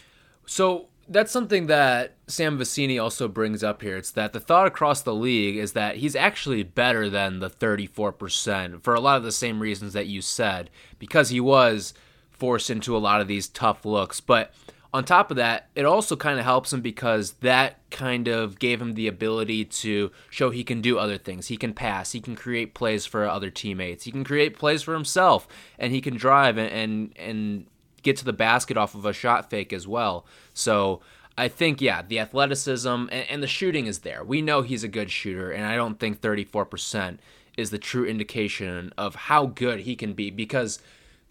So 0.46 0.88
that's 1.10 1.32
something 1.32 1.66
that 1.66 2.14
Sam 2.28 2.56
Vecenie 2.56 3.02
also 3.02 3.26
brings 3.26 3.64
up 3.64 3.82
here. 3.82 3.96
It's 3.96 4.12
that 4.12 4.32
the 4.32 4.38
thought 4.38 4.68
across 4.68 5.02
the 5.02 5.14
league 5.14 5.56
is 5.56 5.72
that 5.72 5.96
he's 5.96 6.14
actually 6.14 6.62
better 6.62 7.10
than 7.10 7.40
the 7.40 7.50
34% 7.50 8.82
for 8.82 8.94
a 8.94 9.00
lot 9.00 9.16
of 9.16 9.24
the 9.24 9.32
same 9.32 9.58
reasons 9.58 9.92
that 9.92 10.06
you 10.06 10.22
said, 10.22 10.70
because 11.00 11.30
he 11.30 11.40
was 11.40 11.94
forced 12.30 12.70
into 12.70 12.96
a 12.96 12.98
lot 12.98 13.20
of 13.20 13.26
these 13.26 13.48
tough 13.48 13.84
looks. 13.84 14.20
But 14.20 14.54
on 14.94 15.04
top 15.04 15.32
of 15.32 15.36
that, 15.36 15.68
it 15.74 15.84
also 15.84 16.14
kind 16.14 16.38
of 16.38 16.44
helps 16.44 16.72
him 16.72 16.80
because 16.80 17.32
that 17.40 17.78
kind 17.90 18.28
of 18.28 18.60
gave 18.60 18.80
him 18.80 18.94
the 18.94 19.08
ability 19.08 19.64
to 19.64 20.12
show 20.30 20.50
he 20.50 20.62
can 20.62 20.80
do 20.80 20.96
other 20.96 21.18
things. 21.18 21.48
He 21.48 21.56
can 21.56 21.74
pass, 21.74 22.12
he 22.12 22.20
can 22.20 22.36
create 22.36 22.72
plays 22.72 23.04
for 23.04 23.28
other 23.28 23.50
teammates, 23.50 24.04
he 24.04 24.12
can 24.12 24.22
create 24.22 24.56
plays 24.56 24.82
for 24.82 24.94
himself, 24.94 25.48
and 25.76 25.92
he 25.92 26.00
can 26.00 26.16
drive 26.16 26.56
and 26.56 26.70
and, 26.70 27.18
and 27.18 27.66
get 28.02 28.16
to 28.16 28.24
the 28.24 28.32
basket 28.32 28.76
off 28.76 28.94
of 28.94 29.04
a 29.04 29.12
shot 29.12 29.50
fake 29.50 29.72
as 29.72 29.86
well. 29.86 30.26
So 30.60 31.00
I 31.36 31.48
think, 31.48 31.80
yeah, 31.80 32.02
the 32.02 32.18
athleticism 32.18 32.88
and, 32.88 33.12
and, 33.12 33.42
the 33.42 33.46
shooting 33.46 33.86
is 33.86 34.00
there. 34.00 34.22
We 34.22 34.42
know 34.42 34.62
he's 34.62 34.84
a 34.84 34.88
good 34.88 35.10
shooter, 35.10 35.50
and 35.50 35.64
I 35.64 35.74
don't 35.74 35.98
think 35.98 36.20
34% 36.20 37.18
is 37.56 37.70
the 37.70 37.78
true 37.78 38.04
indication 38.04 38.92
of 38.98 39.14
how 39.14 39.46
good 39.46 39.80
he 39.80 39.96
can 39.96 40.12
be 40.12 40.30
because 40.30 40.80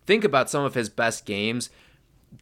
think 0.06 0.24
about 0.24 0.50
some 0.50 0.64
of 0.64 0.74
his 0.74 0.90
best 0.90 1.26
games. 1.26 1.70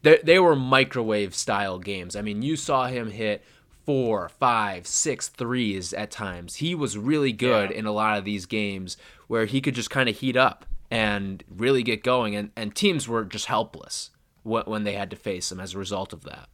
They, 0.02 0.18
they 0.22 0.38
were 0.38 0.56
microwave 0.56 1.34
style 1.34 1.78
games. 1.78 2.16
I 2.16 2.22
mean, 2.22 2.42
you 2.42 2.56
saw 2.56 2.86
him 2.86 3.10
hit 3.10 3.44
four, 3.84 4.28
five, 4.28 4.86
six 4.86 5.28
threes 5.28 5.92
at 5.92 6.10
times. 6.10 6.56
He 6.56 6.74
was 6.74 6.98
really 6.98 7.32
good 7.32 7.70
yeah. 7.70 7.76
in 7.76 7.86
a 7.86 7.92
lot 7.92 8.18
of 8.18 8.24
these 8.24 8.46
games 8.46 8.96
where 9.28 9.46
he 9.46 9.60
could 9.60 9.74
just 9.74 9.90
kind 9.90 10.08
of 10.08 10.18
heat 10.18 10.36
up 10.36 10.66
and 10.90 11.44
really 11.54 11.82
get 11.82 12.02
going, 12.02 12.34
and, 12.34 12.50
and 12.56 12.74
teams 12.74 13.06
were 13.06 13.24
just 13.24 13.46
helpless 13.46 14.10
when 14.42 14.84
they 14.84 14.94
had 14.94 15.10
to 15.10 15.16
face 15.16 15.52
him 15.52 15.60
as 15.60 15.74
a 15.74 15.78
result 15.78 16.12
of 16.12 16.24
that. 16.24 16.48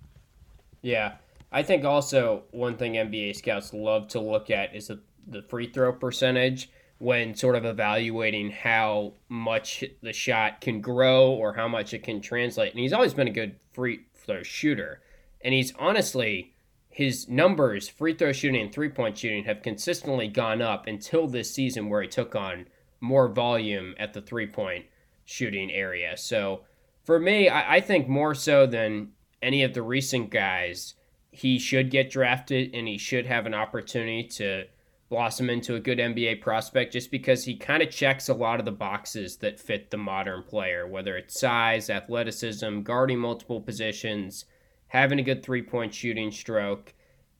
Yeah. 0.84 1.14
I 1.50 1.62
think 1.62 1.84
also 1.84 2.42
one 2.50 2.76
thing 2.76 2.92
NBA 2.92 3.36
scouts 3.36 3.72
love 3.72 4.08
to 4.08 4.20
look 4.20 4.50
at 4.50 4.76
is 4.76 4.88
the, 4.88 5.00
the 5.26 5.42
free 5.42 5.66
throw 5.66 5.92
percentage 5.92 6.70
when 6.98 7.34
sort 7.34 7.56
of 7.56 7.64
evaluating 7.64 8.50
how 8.50 9.14
much 9.28 9.82
the 10.02 10.12
shot 10.12 10.60
can 10.60 10.80
grow 10.80 11.30
or 11.30 11.54
how 11.54 11.68
much 11.68 11.94
it 11.94 12.02
can 12.02 12.20
translate. 12.20 12.72
And 12.72 12.80
he's 12.80 12.92
always 12.92 13.14
been 13.14 13.28
a 13.28 13.32
good 13.32 13.56
free 13.72 14.00
throw 14.14 14.42
shooter. 14.42 15.00
And 15.42 15.54
he's 15.54 15.72
honestly, 15.78 16.54
his 16.90 17.28
numbers, 17.28 17.88
free 17.88 18.14
throw 18.14 18.32
shooting 18.32 18.60
and 18.60 18.72
three 18.72 18.90
point 18.90 19.16
shooting, 19.16 19.44
have 19.44 19.62
consistently 19.62 20.28
gone 20.28 20.60
up 20.60 20.86
until 20.86 21.26
this 21.26 21.50
season 21.50 21.88
where 21.88 22.02
he 22.02 22.08
took 22.08 22.36
on 22.36 22.66
more 23.00 23.28
volume 23.28 23.94
at 23.98 24.12
the 24.12 24.20
three 24.20 24.46
point 24.46 24.84
shooting 25.24 25.70
area. 25.70 26.16
So 26.18 26.64
for 27.04 27.18
me, 27.18 27.48
I, 27.48 27.76
I 27.76 27.80
think 27.80 28.06
more 28.06 28.34
so 28.34 28.66
than 28.66 29.12
any 29.44 29.62
of 29.62 29.74
the 29.74 29.82
recent 29.82 30.30
guys, 30.30 30.94
he 31.30 31.58
should 31.58 31.90
get 31.90 32.10
drafted 32.10 32.74
and 32.74 32.88
he 32.88 32.98
should 32.98 33.26
have 33.26 33.46
an 33.46 33.54
opportunity 33.54 34.24
to 34.24 34.64
blossom 35.08 35.50
into 35.50 35.74
a 35.74 35.80
good 35.80 35.98
NBA 35.98 36.40
prospect 36.40 36.92
just 36.92 37.10
because 37.10 37.44
he 37.44 37.56
kind 37.56 37.82
of 37.82 37.90
checks 37.90 38.28
a 38.28 38.34
lot 38.34 38.58
of 38.58 38.64
the 38.64 38.72
boxes 38.72 39.36
that 39.36 39.60
fit 39.60 39.90
the 39.90 39.96
modern 39.96 40.42
player, 40.42 40.86
whether 40.86 41.16
it's 41.16 41.38
size, 41.38 41.90
athleticism, 41.90 42.80
guarding 42.80 43.18
multiple 43.18 43.60
positions, 43.60 44.46
having 44.88 45.18
a 45.18 45.22
good 45.22 45.42
three 45.42 45.62
point 45.62 45.92
shooting 45.92 46.30
stroke. 46.30 46.94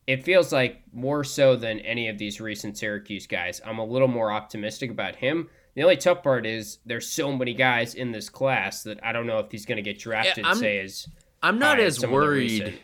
It 0.07 0.23
feels 0.23 0.53
like 0.53 0.83
more 0.93 1.25
so 1.25 1.57
than 1.57 1.81
any 1.81 2.09
of 2.09 2.19
these 2.19 2.41
recent 2.41 2.77
Syracuse 2.77 3.27
guys. 3.27 3.61
I'm 3.65 3.79
a 3.79 3.85
little 3.85 4.09
more 4.09 4.31
optimistic 4.31 4.91
about 4.91 5.17
him. 5.17 5.49
The 5.75 5.83
only 5.83 5.97
tough 5.97 6.23
part 6.23 6.47
is 6.47 6.79
there's 6.85 7.09
so 7.09 7.35
many 7.35 7.55
guys 7.55 7.95
in 7.95 8.13
this 8.13 8.29
class 8.29 8.83
that 8.83 9.03
I 9.03 9.13
don't 9.13 9.27
know 9.27 9.39
if 9.39 9.51
he's 9.51 9.67
going 9.67 9.77
to 9.77 9.83
get 9.83 9.99
drafted. 9.99 10.45
Yeah, 10.45 10.55
say 10.55 10.79
as 10.79 11.09
I'm 11.45 11.59
not 11.59 11.79
as 11.79 12.05
worried 12.05 12.81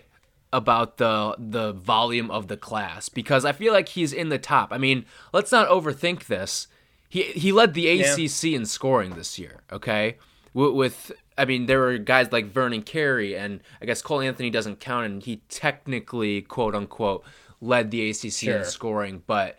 about 0.52 0.98
the 0.98 1.34
the 1.38 1.72
volume 1.72 2.30
of 2.30 2.48
the 2.48 2.56
class 2.58 3.08
because 3.08 3.44
I 3.46 3.52
feel 3.52 3.72
like 3.72 3.88
he's 3.88 4.12
in 4.12 4.28
the 4.28 4.38
top. 4.38 4.70
I 4.70 4.78
mean, 4.78 5.06
let's 5.32 5.50
not 5.50 5.68
overthink 5.68 6.26
this. 6.26 6.68
he 7.08 7.22
he 7.22 7.52
led 7.52 7.72
the 7.72 7.88
ACC 7.88 8.44
yeah. 8.44 8.56
in 8.56 8.66
scoring 8.66 9.14
this 9.14 9.38
year. 9.38 9.62
Okay, 9.72 10.18
with, 10.52 10.74
with 10.74 11.12
I 11.38 11.46
mean 11.46 11.66
there 11.66 11.80
were 11.80 11.96
guys 11.96 12.30
like 12.32 12.52
Vernon 12.52 12.82
Carey 12.82 13.34
and 13.34 13.60
I 13.80 13.86
guess 13.86 14.02
Cole 14.02 14.20
Anthony 14.20 14.50
doesn't 14.50 14.78
count, 14.78 15.06
and 15.06 15.22
he 15.22 15.42
technically 15.48 16.42
quote 16.42 16.74
unquote 16.74 17.24
led 17.62 17.90
the 17.90 18.10
ACC 18.10 18.32
sure. 18.32 18.58
in 18.58 18.64
scoring, 18.64 19.22
but 19.26 19.58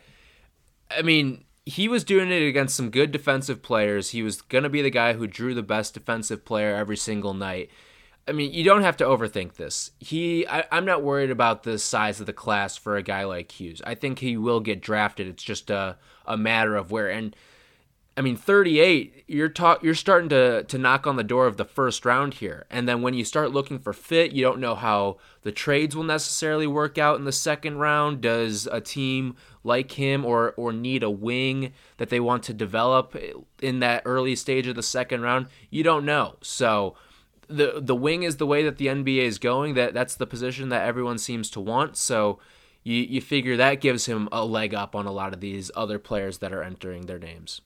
I 0.90 1.02
mean 1.02 1.46
he 1.66 1.88
was 1.88 2.04
doing 2.04 2.32
it 2.32 2.48
against 2.48 2.76
some 2.76 2.92
good 2.92 3.12
defensive 3.12 3.64
players. 3.64 4.10
He 4.10 4.22
was 4.22 4.42
going 4.42 4.64
to 4.64 4.70
be 4.70 4.82
the 4.82 4.90
guy 4.90 5.14
who 5.14 5.28
drew 5.28 5.54
the 5.54 5.64
best 5.64 5.94
defensive 5.94 6.44
player 6.44 6.76
every 6.76 6.98
single 6.98 7.34
night. 7.34 7.70
I 8.28 8.34
mean, 8.34 8.54
you 8.54 8.64
don't 8.64 8.84
have 8.84 8.98
to 8.98 9.04
overthink 9.04 9.56
this. 9.56 9.92
He, 10.00 10.46
I, 10.48 10.66
am 10.72 10.86
not 10.86 11.04
worried 11.04 11.32
about 11.32 11.64
the 11.64 11.80
size 11.80 12.20
of 12.20 12.28
the 12.28 12.34
class 12.34 12.78
for 12.78 12.96
a 12.96 13.04
guy 13.04 13.24
like 13.24 13.52
Hughes. 13.52 13.82
I 13.86 13.96
think 13.96 14.20
he 14.20 14.38
will 14.38 14.60
get 14.60 14.82
drafted. 14.82 15.28
It's 15.28 15.44
just 15.44 15.70
a, 15.70 15.98
a 16.26 16.38
matter 16.38 16.76
of 16.76 16.92
where. 16.92 17.10
And 17.10 17.36
I 18.16 18.22
mean, 18.22 18.36
38, 18.36 19.24
you're 19.28 19.50
talk, 19.50 19.82
you're 19.84 19.96
starting 19.96 20.30
to 20.30 20.64
to 20.64 20.78
knock 20.78 21.08
on 21.08 21.16
the 21.16 21.24
door 21.24 21.48
of 21.48 21.58
the 21.58 21.66
first 21.66 22.06
round 22.06 22.36
here. 22.36 22.66
And 22.70 22.88
then 22.88 23.02
when 23.02 23.14
you 23.14 23.24
start 23.24 23.52
looking 23.52 23.80
for 23.80 23.94
fit, 23.94 24.34
you 24.34 24.44
don't 24.44 24.60
know 24.60 24.76
how 24.76 25.18
the 25.44 25.52
trades 25.52 25.96
will 25.96 26.04
necessarily 26.04 26.68
work 26.68 26.98
out 26.98 27.18
in 27.18 27.26
the 27.26 27.32
second 27.32 27.78
round. 27.78 28.22
Does 28.22 28.68
a 28.68 28.82
team 28.82 29.36
like 29.64 29.94
him 29.94 30.26
or 30.26 30.54
or 30.58 30.74
need 30.74 31.04
a 31.04 31.10
wing 31.10 31.72
that 31.98 32.10
they 32.10 32.20
want 32.20 32.44
to 32.44 32.54
develop 32.54 33.16
in 33.62 33.80
that 33.80 34.04
early 34.06 34.36
stage 34.36 34.68
of 34.68 34.76
the 34.76 34.84
second 34.84 35.22
round? 35.22 35.48
You 35.70 35.84
don't 35.84 36.06
know. 36.06 36.36
So 36.42 36.96
the 37.52 37.82
the 37.82 37.96
wing 37.96 38.24
is 38.24 38.38
the 38.38 38.48
way 38.48 38.64
that 38.64 38.78
the 38.78 38.88
NBA 38.88 39.24
is 39.24 39.40
going. 39.40 39.74
That 39.76 39.94
that's 39.94 40.16
the 40.16 40.28
position 40.28 40.70
that 40.70 40.88
everyone 40.88 41.18
seems 41.18 41.50
to 41.52 41.60
want. 41.60 41.98
So 41.98 42.40
you 42.84 42.96
you 42.96 43.22
figure 43.22 43.58
that 43.58 43.82
gives 43.82 44.06
him 44.06 44.30
a 44.32 44.46
leg 44.46 44.74
up 44.74 44.96
on 44.96 45.06
a 45.06 45.12
lot 45.12 45.34
of 45.34 45.40
these 45.40 45.72
other 45.76 46.00
players 46.00 46.40
that 46.40 46.54
are 46.54 46.64
entering 46.64 47.06
their 47.06 47.20
names. 47.20 47.62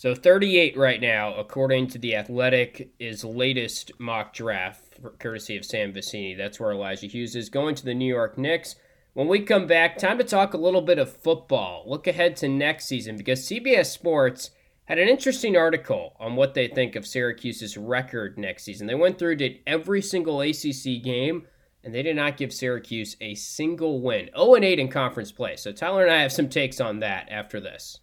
So 0.00 0.14
38 0.14 0.78
right 0.78 0.98
now, 0.98 1.34
according 1.34 1.88
to 1.88 1.98
the 1.98 2.16
Athletic, 2.16 2.90
is 2.98 3.22
latest 3.22 3.92
mock 3.98 4.32
draft, 4.32 4.98
courtesy 5.18 5.58
of 5.58 5.66
Sam 5.66 5.92
Vecenie. 5.92 6.38
That's 6.38 6.58
where 6.58 6.72
Elijah 6.72 7.06
Hughes 7.06 7.36
is 7.36 7.50
going 7.50 7.74
to 7.74 7.84
the 7.84 7.92
New 7.92 8.06
York 8.06 8.38
Knicks. 8.38 8.76
When 9.12 9.28
we 9.28 9.40
come 9.40 9.66
back, 9.66 9.98
time 9.98 10.16
to 10.16 10.24
talk 10.24 10.54
a 10.54 10.56
little 10.56 10.80
bit 10.80 10.98
of 10.98 11.14
football. 11.14 11.84
Look 11.86 12.06
ahead 12.06 12.36
to 12.36 12.48
next 12.48 12.86
season 12.86 13.18
because 13.18 13.46
CBS 13.46 13.86
Sports 13.86 14.52
had 14.90 14.98
an 14.98 15.08
interesting 15.08 15.56
article 15.56 16.16
on 16.18 16.34
what 16.34 16.52
they 16.52 16.66
think 16.66 16.96
of 16.96 17.06
Syracuse's 17.06 17.76
record 17.76 18.36
next 18.36 18.64
season. 18.64 18.88
They 18.88 18.96
went 18.96 19.20
through, 19.20 19.36
did 19.36 19.60
every 19.64 20.02
single 20.02 20.40
ACC 20.40 21.00
game, 21.00 21.46
and 21.84 21.94
they 21.94 22.02
did 22.02 22.16
not 22.16 22.36
give 22.36 22.52
Syracuse 22.52 23.16
a 23.20 23.36
single 23.36 24.02
win. 24.02 24.30
0 24.36 24.56
8 24.56 24.80
in 24.80 24.88
conference 24.88 25.30
play. 25.30 25.54
So 25.54 25.70
Tyler 25.70 26.02
and 26.02 26.12
I 26.12 26.22
have 26.22 26.32
some 26.32 26.48
takes 26.48 26.80
on 26.80 26.98
that 26.98 27.28
after 27.30 27.60
this. 27.60 28.00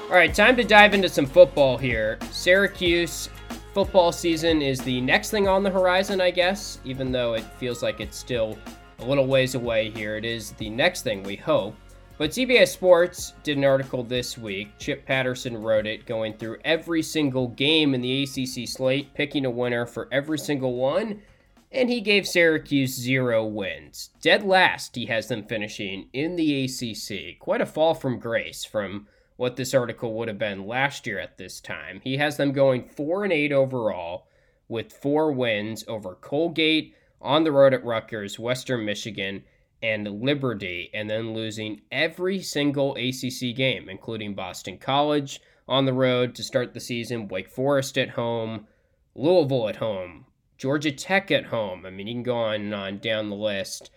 All 0.00 0.14
right, 0.14 0.34
time 0.34 0.56
to 0.56 0.64
dive 0.64 0.94
into 0.94 1.10
some 1.10 1.26
football 1.26 1.76
here. 1.76 2.18
Syracuse 2.30 3.28
football 3.74 4.12
season 4.12 4.62
is 4.62 4.80
the 4.80 5.02
next 5.02 5.30
thing 5.30 5.46
on 5.46 5.62
the 5.62 5.68
horizon, 5.68 6.22
I 6.22 6.30
guess, 6.30 6.78
even 6.86 7.12
though 7.12 7.34
it 7.34 7.44
feels 7.58 7.82
like 7.82 8.00
it's 8.00 8.16
still 8.16 8.56
a 9.00 9.04
little 9.04 9.26
ways 9.26 9.54
away 9.54 9.90
here. 9.90 10.16
It 10.16 10.24
is 10.24 10.52
the 10.52 10.70
next 10.70 11.02
thing 11.02 11.22
we 11.22 11.36
hope. 11.36 11.76
But 12.18 12.30
CBS 12.30 12.68
Sports 12.68 13.34
did 13.44 13.58
an 13.58 13.64
article 13.64 14.02
this 14.02 14.36
week. 14.36 14.76
Chip 14.80 15.06
Patterson 15.06 15.56
wrote 15.56 15.86
it, 15.86 16.04
going 16.04 16.34
through 16.34 16.58
every 16.64 17.00
single 17.00 17.46
game 17.46 17.94
in 17.94 18.00
the 18.00 18.24
ACC 18.24 18.68
slate, 18.68 19.14
picking 19.14 19.46
a 19.46 19.50
winner 19.50 19.86
for 19.86 20.08
every 20.10 20.38
single 20.38 20.74
one, 20.74 21.22
and 21.70 21.88
he 21.88 22.00
gave 22.00 22.26
Syracuse 22.26 22.92
zero 22.92 23.46
wins. 23.46 24.10
Dead 24.20 24.42
last, 24.42 24.96
he 24.96 25.06
has 25.06 25.28
them 25.28 25.44
finishing 25.44 26.08
in 26.12 26.34
the 26.34 26.64
ACC. 26.64 27.38
Quite 27.38 27.60
a 27.60 27.66
fall 27.66 27.94
from 27.94 28.18
grace 28.18 28.64
from 28.64 29.06
what 29.36 29.54
this 29.54 29.72
article 29.72 30.14
would 30.14 30.26
have 30.26 30.40
been 30.40 30.66
last 30.66 31.06
year 31.06 31.20
at 31.20 31.38
this 31.38 31.60
time. 31.60 32.00
He 32.02 32.16
has 32.16 32.36
them 32.36 32.50
going 32.50 32.88
4 32.88 33.22
and 33.22 33.32
8 33.32 33.52
overall 33.52 34.26
with 34.68 34.92
four 34.92 35.30
wins 35.30 35.84
over 35.86 36.16
Colgate, 36.16 36.96
on 37.20 37.44
the 37.44 37.52
road 37.52 37.74
at 37.74 37.84
Rutgers, 37.84 38.38
Western 38.38 38.84
Michigan, 38.84 39.44
and 39.82 40.22
Liberty, 40.22 40.90
and 40.92 41.08
then 41.08 41.34
losing 41.34 41.82
every 41.92 42.40
single 42.40 42.96
ACC 42.96 43.54
game, 43.54 43.88
including 43.88 44.34
Boston 44.34 44.78
College 44.78 45.40
on 45.68 45.84
the 45.84 45.92
road 45.92 46.34
to 46.34 46.42
start 46.42 46.74
the 46.74 46.80
season, 46.80 47.28
Wake 47.28 47.50
Forest 47.50 47.98
at 47.98 48.10
home, 48.10 48.66
Louisville 49.14 49.68
at 49.68 49.76
home, 49.76 50.24
Georgia 50.56 50.90
Tech 50.90 51.30
at 51.30 51.46
home. 51.46 51.86
I 51.86 51.90
mean, 51.90 52.06
you 52.06 52.14
can 52.14 52.22
go 52.22 52.36
on 52.36 52.54
and 52.56 52.74
on 52.74 52.98
down 52.98 53.30
the 53.30 53.36
list. 53.36 53.90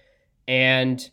And 0.48 1.10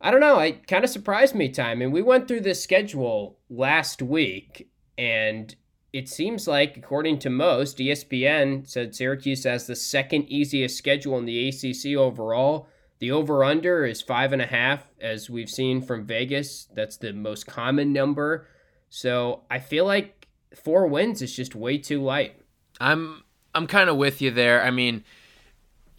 I 0.00 0.10
don't 0.10 0.20
know, 0.20 0.38
it 0.38 0.66
kind 0.66 0.84
of 0.84 0.90
surprised 0.90 1.34
me, 1.34 1.48
Time. 1.48 1.80
And 1.80 1.92
we 1.92 2.02
went 2.02 2.28
through 2.28 2.40
this 2.40 2.62
schedule 2.62 3.38
last 3.48 4.02
week, 4.02 4.68
and 4.98 5.54
it 5.92 6.08
seems 6.08 6.48
like, 6.48 6.76
according 6.76 7.18
to 7.20 7.30
most, 7.30 7.78
ESPN 7.78 8.68
said 8.68 8.94
Syracuse 8.94 9.44
has 9.44 9.66
the 9.66 9.76
second 9.76 10.24
easiest 10.28 10.76
schedule 10.76 11.18
in 11.18 11.24
the 11.24 11.48
ACC 11.48 11.96
overall. 11.96 12.68
The 13.02 13.10
over 13.10 13.42
under 13.42 13.84
is 13.84 14.00
five 14.00 14.32
and 14.32 14.40
a 14.40 14.46
half, 14.46 14.86
as 15.00 15.28
we've 15.28 15.50
seen 15.50 15.82
from 15.82 16.06
Vegas. 16.06 16.68
That's 16.72 16.96
the 16.98 17.12
most 17.12 17.48
common 17.48 17.92
number. 17.92 18.46
So 18.90 19.42
I 19.50 19.58
feel 19.58 19.84
like 19.86 20.28
four 20.54 20.86
wins 20.86 21.20
is 21.20 21.34
just 21.34 21.56
way 21.56 21.78
too 21.78 22.00
light. 22.00 22.36
I'm 22.80 23.24
I'm 23.56 23.66
kind 23.66 23.90
of 23.90 23.96
with 23.96 24.22
you 24.22 24.30
there. 24.30 24.62
I 24.62 24.70
mean, 24.70 25.02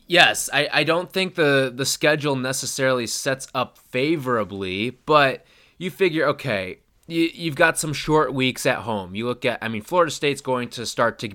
yes, 0.07 0.49
I, 0.53 0.69
I 0.71 0.83
don't 0.85 1.11
think 1.11 1.35
the 1.35 1.73
the 1.75 1.85
schedule 1.85 2.37
necessarily 2.37 3.05
sets 3.05 3.49
up 3.53 3.77
favorably, 3.77 4.91
but 4.91 5.45
you 5.77 5.91
figure 5.91 6.25
okay, 6.27 6.77
you, 7.07 7.29
you've 7.33 7.57
got 7.57 7.77
some 7.77 7.91
short 7.91 8.33
weeks 8.33 8.65
at 8.65 8.77
home. 8.77 9.13
You 9.13 9.25
look 9.25 9.43
at, 9.43 9.59
I 9.61 9.67
mean, 9.67 9.81
Florida 9.81 10.09
State's 10.09 10.39
going 10.39 10.69
to 10.69 10.85
start 10.85 11.19
to 11.19 11.31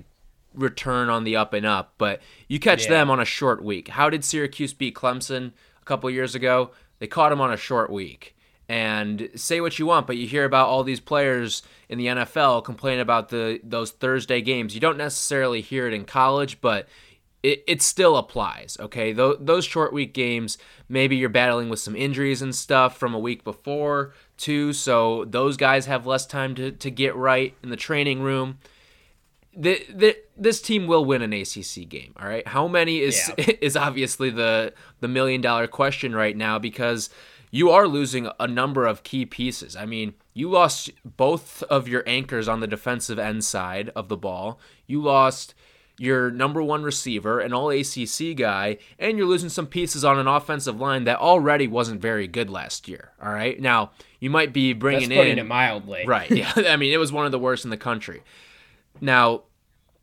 return 0.53 1.09
on 1.09 1.23
the 1.23 1.35
up 1.35 1.53
and 1.53 1.65
up, 1.65 1.93
but 1.97 2.21
you 2.47 2.59
catch 2.59 2.83
yeah. 2.83 2.91
them 2.91 3.11
on 3.11 3.19
a 3.19 3.25
short 3.25 3.63
week. 3.63 3.89
How 3.89 4.09
did 4.09 4.23
Syracuse 4.23 4.73
beat 4.73 4.95
Clemson 4.95 5.51
a 5.81 5.85
couple 5.85 6.09
years 6.09 6.35
ago? 6.35 6.71
They 6.99 7.07
caught 7.07 7.29
them 7.29 7.41
on 7.41 7.51
a 7.51 7.57
short 7.57 7.89
week. 7.89 8.35
And 8.67 9.29
say 9.33 9.61
what 9.61 9.79
you 9.79 9.87
want, 9.87 10.05
but 10.05 10.17
you 10.17 10.27
hear 10.27 10.45
about 10.45 10.67
all 10.67 10.83
these 10.83 10.99
players 10.99 11.63
in 11.87 11.97
the 11.97 12.05
NFL 12.05 12.63
complain 12.63 12.99
about 12.99 13.29
the 13.29 13.59
those 13.63 13.89
Thursday 13.89 14.41
games. 14.41 14.75
You 14.75 14.79
don't 14.79 14.97
necessarily 14.97 15.61
hear 15.61 15.87
it 15.87 15.93
in 15.93 16.05
college, 16.05 16.61
but 16.61 16.87
it, 17.41 17.63
it 17.67 17.81
still 17.81 18.15
applies. 18.15 18.77
Okay, 18.79 19.11
Th- 19.11 19.37
those 19.39 19.65
short 19.65 19.91
week 19.91 20.13
games, 20.13 20.59
maybe 20.87 21.15
you're 21.15 21.29
battling 21.29 21.69
with 21.69 21.79
some 21.79 21.95
injuries 21.95 22.43
and 22.43 22.53
stuff 22.53 22.95
from 22.95 23.15
a 23.15 23.19
week 23.19 23.43
before 23.43 24.13
too, 24.37 24.71
so 24.71 25.25
those 25.25 25.57
guys 25.57 25.85
have 25.85 26.05
less 26.05 26.25
time 26.25 26.55
to, 26.55 26.71
to 26.71 26.91
get 26.91 27.15
right 27.15 27.55
in 27.63 27.69
the 27.69 27.75
training 27.75 28.21
room 28.21 28.59
the, 29.59 29.85
the, 29.93 30.17
this 30.37 30.61
team 30.61 30.87
will 30.87 31.03
win 31.03 31.21
an 31.21 31.33
ACC 31.33 31.87
game. 31.89 32.13
All 32.17 32.27
right, 32.27 32.47
how 32.47 32.67
many 32.67 33.01
is 33.01 33.31
yeah. 33.37 33.45
is 33.61 33.75
obviously 33.75 34.29
the 34.29 34.73
the 35.01 35.07
million 35.07 35.41
dollar 35.41 35.67
question 35.67 36.15
right 36.15 36.35
now 36.35 36.57
because 36.57 37.09
you 37.51 37.69
are 37.69 37.87
losing 37.87 38.29
a 38.39 38.47
number 38.47 38.85
of 38.85 39.03
key 39.03 39.25
pieces. 39.25 39.75
I 39.75 39.85
mean, 39.85 40.13
you 40.33 40.49
lost 40.49 40.91
both 41.03 41.61
of 41.63 41.87
your 41.89 42.03
anchors 42.07 42.47
on 42.47 42.61
the 42.61 42.67
defensive 42.67 43.19
end 43.19 43.43
side 43.43 43.91
of 43.95 44.07
the 44.07 44.15
ball. 44.15 44.59
You 44.87 45.01
lost 45.01 45.55
your 45.97 46.31
number 46.31 46.63
one 46.63 46.83
receiver, 46.83 47.41
an 47.41 47.51
all 47.51 47.69
ACC 47.69 48.37
guy, 48.37 48.77
and 48.97 49.17
you're 49.17 49.27
losing 49.27 49.49
some 49.49 49.67
pieces 49.67 50.05
on 50.05 50.17
an 50.17 50.27
offensive 50.27 50.79
line 50.79 51.03
that 51.03 51.19
already 51.19 51.67
wasn't 51.67 52.01
very 52.01 52.27
good 52.27 52.49
last 52.49 52.87
year. 52.87 53.11
All 53.21 53.33
right, 53.33 53.59
now 53.59 53.91
you 54.21 54.29
might 54.29 54.53
be 54.53 54.71
bringing 54.71 55.09
That's 55.09 55.19
putting 55.19 55.33
in 55.33 55.39
it 55.39 55.47
mildly, 55.47 56.05
right? 56.07 56.31
Yeah, 56.31 56.53
I 56.55 56.77
mean, 56.77 56.93
it 56.93 56.97
was 56.97 57.11
one 57.11 57.25
of 57.25 57.33
the 57.33 57.39
worst 57.39 57.65
in 57.65 57.71
the 57.71 57.77
country. 57.77 58.23
Now, 59.01 59.43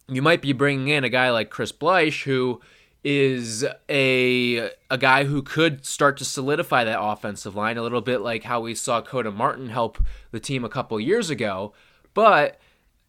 you 0.09 0.23
might 0.23 0.43
be 0.43 0.53
bringing 0.53 0.89
in 0.89 1.05
a 1.05 1.09
guy 1.09 1.31
like 1.31 1.51
Chris 1.51 1.73
Bleich, 1.73 2.25
who 2.25 2.61
is 3.05 3.65
a 3.89 4.71
a 4.91 4.99
guy 4.99 5.25
who 5.25 5.43
could 5.43 5.87
start 5.87 6.17
to 6.17 6.25
solidify 6.25 6.85
that 6.85 7.01
offensive 7.01 7.55
line 7.55 7.77
a 7.77 7.83
little 7.83 8.01
bit 8.01 8.21
like 8.21 8.45
how 8.45 8.61
we 8.61 8.75
saw 8.75 9.01
Koda 9.01 9.31
Martin 9.31 9.69
help 9.69 9.99
the 10.33 10.41
team 10.41 10.65
a 10.65 10.69
couple 10.69 10.99
years 10.99 11.31
ago, 11.31 11.73
but 12.15 12.61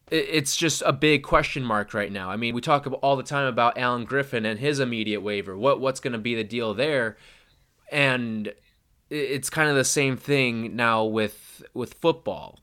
it's 0.10 0.56
just 0.56 0.82
a 0.86 0.94
big 0.94 1.24
question 1.24 1.64
mark 1.64 1.94
right 1.94 2.12
now. 2.12 2.30
I 2.30 2.38
mean, 2.38 2.56
we 2.56 2.62
talk 2.62 2.88
all 3.02 3.18
the 3.18 3.24
time 3.24 3.46
about 3.46 3.78
Alan 3.78 4.06
Griffin 4.06 4.46
and 4.46 4.60
his 4.60 4.80
immediate 4.80 5.22
waiver. 5.22 5.58
What 5.58 5.80
what's 5.80 6.00
going 6.00 6.14
to 6.14 6.20
be 6.20 6.36
the 6.36 6.44
deal 6.44 6.74
there? 6.74 7.18
And 7.92 8.54
it's 9.10 9.50
kind 9.50 9.70
of 9.70 9.76
the 9.76 9.84
same 9.84 10.16
thing 10.16 10.76
now 10.76 11.04
with 11.04 11.64
with 11.74 11.96
football 11.96 12.60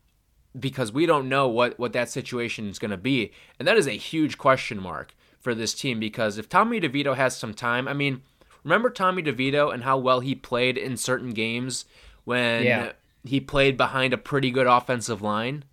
because 0.59 0.93
we 0.93 1.07
don't 1.07 1.29
know 1.29 1.49
what, 1.49 1.79
what 1.79 1.93
that 1.93 2.11
situation 2.11 2.69
is 2.69 2.79
going 2.79 2.91
to 2.91 2.97
be. 2.97 3.33
And 3.59 3.67
that 3.67 3.77
is 3.77 3.87
a 3.87 3.93
huge 3.93 4.39
question 4.39 4.81
mark 4.81 5.15
for 5.41 5.55
this 5.55 5.75
team 5.75 6.01
because 6.01 6.39
if 6.39 6.49
Tommy 6.49 6.81
DeVito 6.81 7.17
has 7.17 7.37
some 7.37 7.55
time, 7.55 7.89
I 7.89 7.93
mean, 7.93 8.23
remember 8.63 8.91
Tommy 8.91 9.23
DeVito 9.23 9.73
and 9.73 9.85
how 9.85 9.99
well 9.99 10.21
he 10.21 10.35
played 10.35 10.79
in 10.79 10.97
certain 10.97 11.31
games 11.31 11.85
when 12.25 12.65
yeah. 12.65 12.93
he 13.25 13.41
played 13.41 13.77
behind 13.77 14.13
a 14.13 14.19
pretty 14.19 14.51
good 14.51 14.67
offensive 14.67 15.23
line? 15.23 15.65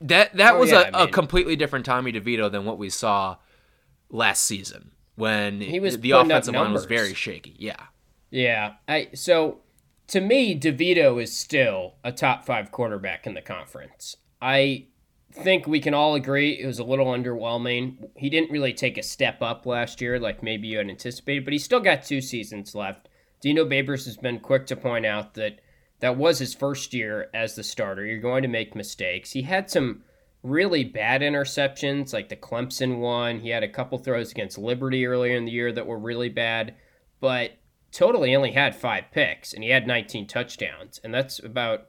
That 0.00 0.36
that 0.36 0.54
oh, 0.54 0.58
was 0.58 0.70
yeah, 0.70 0.80
a, 0.80 0.88
I 0.88 1.00
mean, 1.00 1.08
a 1.08 1.12
completely 1.12 1.56
different 1.56 1.86
Tommy 1.86 2.12
DeVito 2.12 2.50
than 2.50 2.66
what 2.66 2.76
we 2.76 2.90
saw 2.90 3.36
last 4.10 4.44
season 4.44 4.90
when 5.16 5.60
he 5.62 5.80
was 5.80 5.98
the 5.98 6.12
offensive 6.12 6.54
line 6.54 6.72
was 6.72 6.84
very 6.84 7.14
shaky. 7.14 7.54
Yeah. 7.58 7.82
Yeah. 8.30 8.74
I 8.86 9.08
so 9.14 9.60
to 10.08 10.20
me, 10.20 10.58
DeVito 10.58 11.20
is 11.20 11.36
still 11.36 11.94
a 12.04 12.12
top 12.12 12.44
five 12.44 12.70
quarterback 12.70 13.26
in 13.26 13.34
the 13.34 13.42
conference. 13.42 14.16
I 14.40 14.86
think 15.32 15.66
we 15.66 15.80
can 15.80 15.94
all 15.94 16.14
agree 16.14 16.52
it 16.52 16.66
was 16.66 16.78
a 16.78 16.84
little 16.84 17.06
underwhelming. 17.06 18.08
He 18.16 18.30
didn't 18.30 18.50
really 18.50 18.72
take 18.72 18.96
a 18.96 19.02
step 19.02 19.42
up 19.42 19.66
last 19.66 20.00
year 20.00 20.18
like 20.18 20.42
maybe 20.42 20.68
you 20.68 20.78
had 20.78 20.88
anticipated, 20.88 21.44
but 21.44 21.52
he 21.52 21.58
still 21.58 21.80
got 21.80 22.04
two 22.04 22.20
seasons 22.20 22.74
left. 22.74 23.08
Dino 23.40 23.64
Babers 23.64 24.06
has 24.06 24.16
been 24.16 24.40
quick 24.40 24.66
to 24.66 24.76
point 24.76 25.04
out 25.04 25.34
that 25.34 25.60
that 26.00 26.16
was 26.16 26.38
his 26.38 26.54
first 26.54 26.94
year 26.94 27.28
as 27.34 27.54
the 27.54 27.62
starter. 27.62 28.04
You're 28.04 28.20
going 28.20 28.42
to 28.42 28.48
make 28.48 28.74
mistakes. 28.74 29.32
He 29.32 29.42
had 29.42 29.70
some 29.70 30.02
really 30.42 30.84
bad 30.84 31.20
interceptions, 31.20 32.12
like 32.12 32.28
the 32.28 32.36
Clemson 32.36 32.98
one. 32.98 33.40
He 33.40 33.50
had 33.50 33.62
a 33.62 33.68
couple 33.68 33.98
throws 33.98 34.30
against 34.30 34.58
Liberty 34.58 35.06
earlier 35.06 35.36
in 35.36 35.44
the 35.44 35.52
year 35.52 35.72
that 35.72 35.86
were 35.86 35.98
really 35.98 36.28
bad, 36.28 36.74
but 37.20 37.52
totally 37.96 38.36
only 38.36 38.52
had 38.52 38.76
five 38.76 39.04
picks 39.10 39.54
and 39.54 39.64
he 39.64 39.70
had 39.70 39.86
19 39.86 40.26
touchdowns. 40.26 41.00
And 41.02 41.14
that's 41.14 41.38
about, 41.38 41.86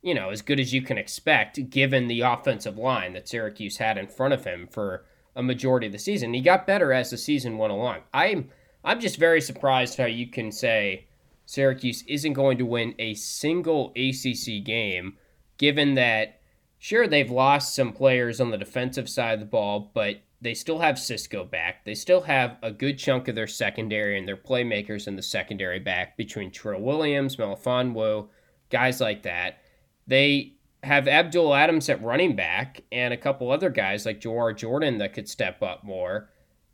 you 0.00 0.14
know, 0.14 0.30
as 0.30 0.40
good 0.40 0.58
as 0.58 0.72
you 0.72 0.80
can 0.80 0.96
expect 0.96 1.68
given 1.68 2.08
the 2.08 2.22
offensive 2.22 2.78
line 2.78 3.12
that 3.12 3.28
Syracuse 3.28 3.76
had 3.76 3.98
in 3.98 4.06
front 4.06 4.32
of 4.32 4.44
him 4.44 4.66
for 4.66 5.04
a 5.36 5.42
majority 5.42 5.86
of 5.86 5.92
the 5.92 5.98
season. 5.98 6.32
He 6.32 6.40
got 6.40 6.66
better 6.66 6.94
as 6.94 7.10
the 7.10 7.18
season 7.18 7.58
went 7.58 7.72
along. 7.72 7.98
I'm 8.14 8.50
I'm 8.82 9.00
just 9.00 9.18
very 9.18 9.40
surprised 9.40 9.98
how 9.98 10.06
you 10.06 10.26
can 10.28 10.50
say 10.50 11.06
Syracuse 11.44 12.04
isn't 12.06 12.32
going 12.32 12.56
to 12.58 12.66
win 12.66 12.94
a 12.98 13.14
single 13.14 13.92
ACC 13.96 14.64
game 14.64 15.18
given 15.58 15.94
that 15.94 16.40
sure 16.78 17.06
they've 17.06 17.30
lost 17.30 17.74
some 17.74 17.92
players 17.92 18.40
on 18.40 18.50
the 18.50 18.58
defensive 18.58 19.10
side 19.10 19.34
of 19.34 19.40
the 19.40 19.46
ball, 19.46 19.90
but 19.92 20.20
they 20.44 20.54
still 20.54 20.78
have 20.78 20.98
Cisco 20.98 21.42
back. 21.42 21.86
They 21.86 21.94
still 21.94 22.20
have 22.20 22.58
a 22.62 22.70
good 22.70 22.98
chunk 22.98 23.28
of 23.28 23.34
their 23.34 23.46
secondary 23.46 24.18
and 24.18 24.28
their 24.28 24.36
playmakers 24.36 25.08
in 25.08 25.16
the 25.16 25.22
secondary 25.22 25.80
back 25.80 26.18
between 26.18 26.50
Trill 26.50 26.82
Williams, 26.82 27.36
Melifonwu, 27.36 28.28
guys 28.68 29.00
like 29.00 29.22
that. 29.22 29.60
They 30.06 30.56
have 30.82 31.08
Abdul 31.08 31.54
Adams 31.54 31.88
at 31.88 32.02
running 32.02 32.36
back 32.36 32.82
and 32.92 33.14
a 33.14 33.16
couple 33.16 33.50
other 33.50 33.70
guys 33.70 34.04
like 34.04 34.20
Jawhar 34.20 34.54
Jordan 34.54 34.98
that 34.98 35.14
could 35.14 35.30
step 35.30 35.62
up 35.62 35.82
more. 35.82 36.28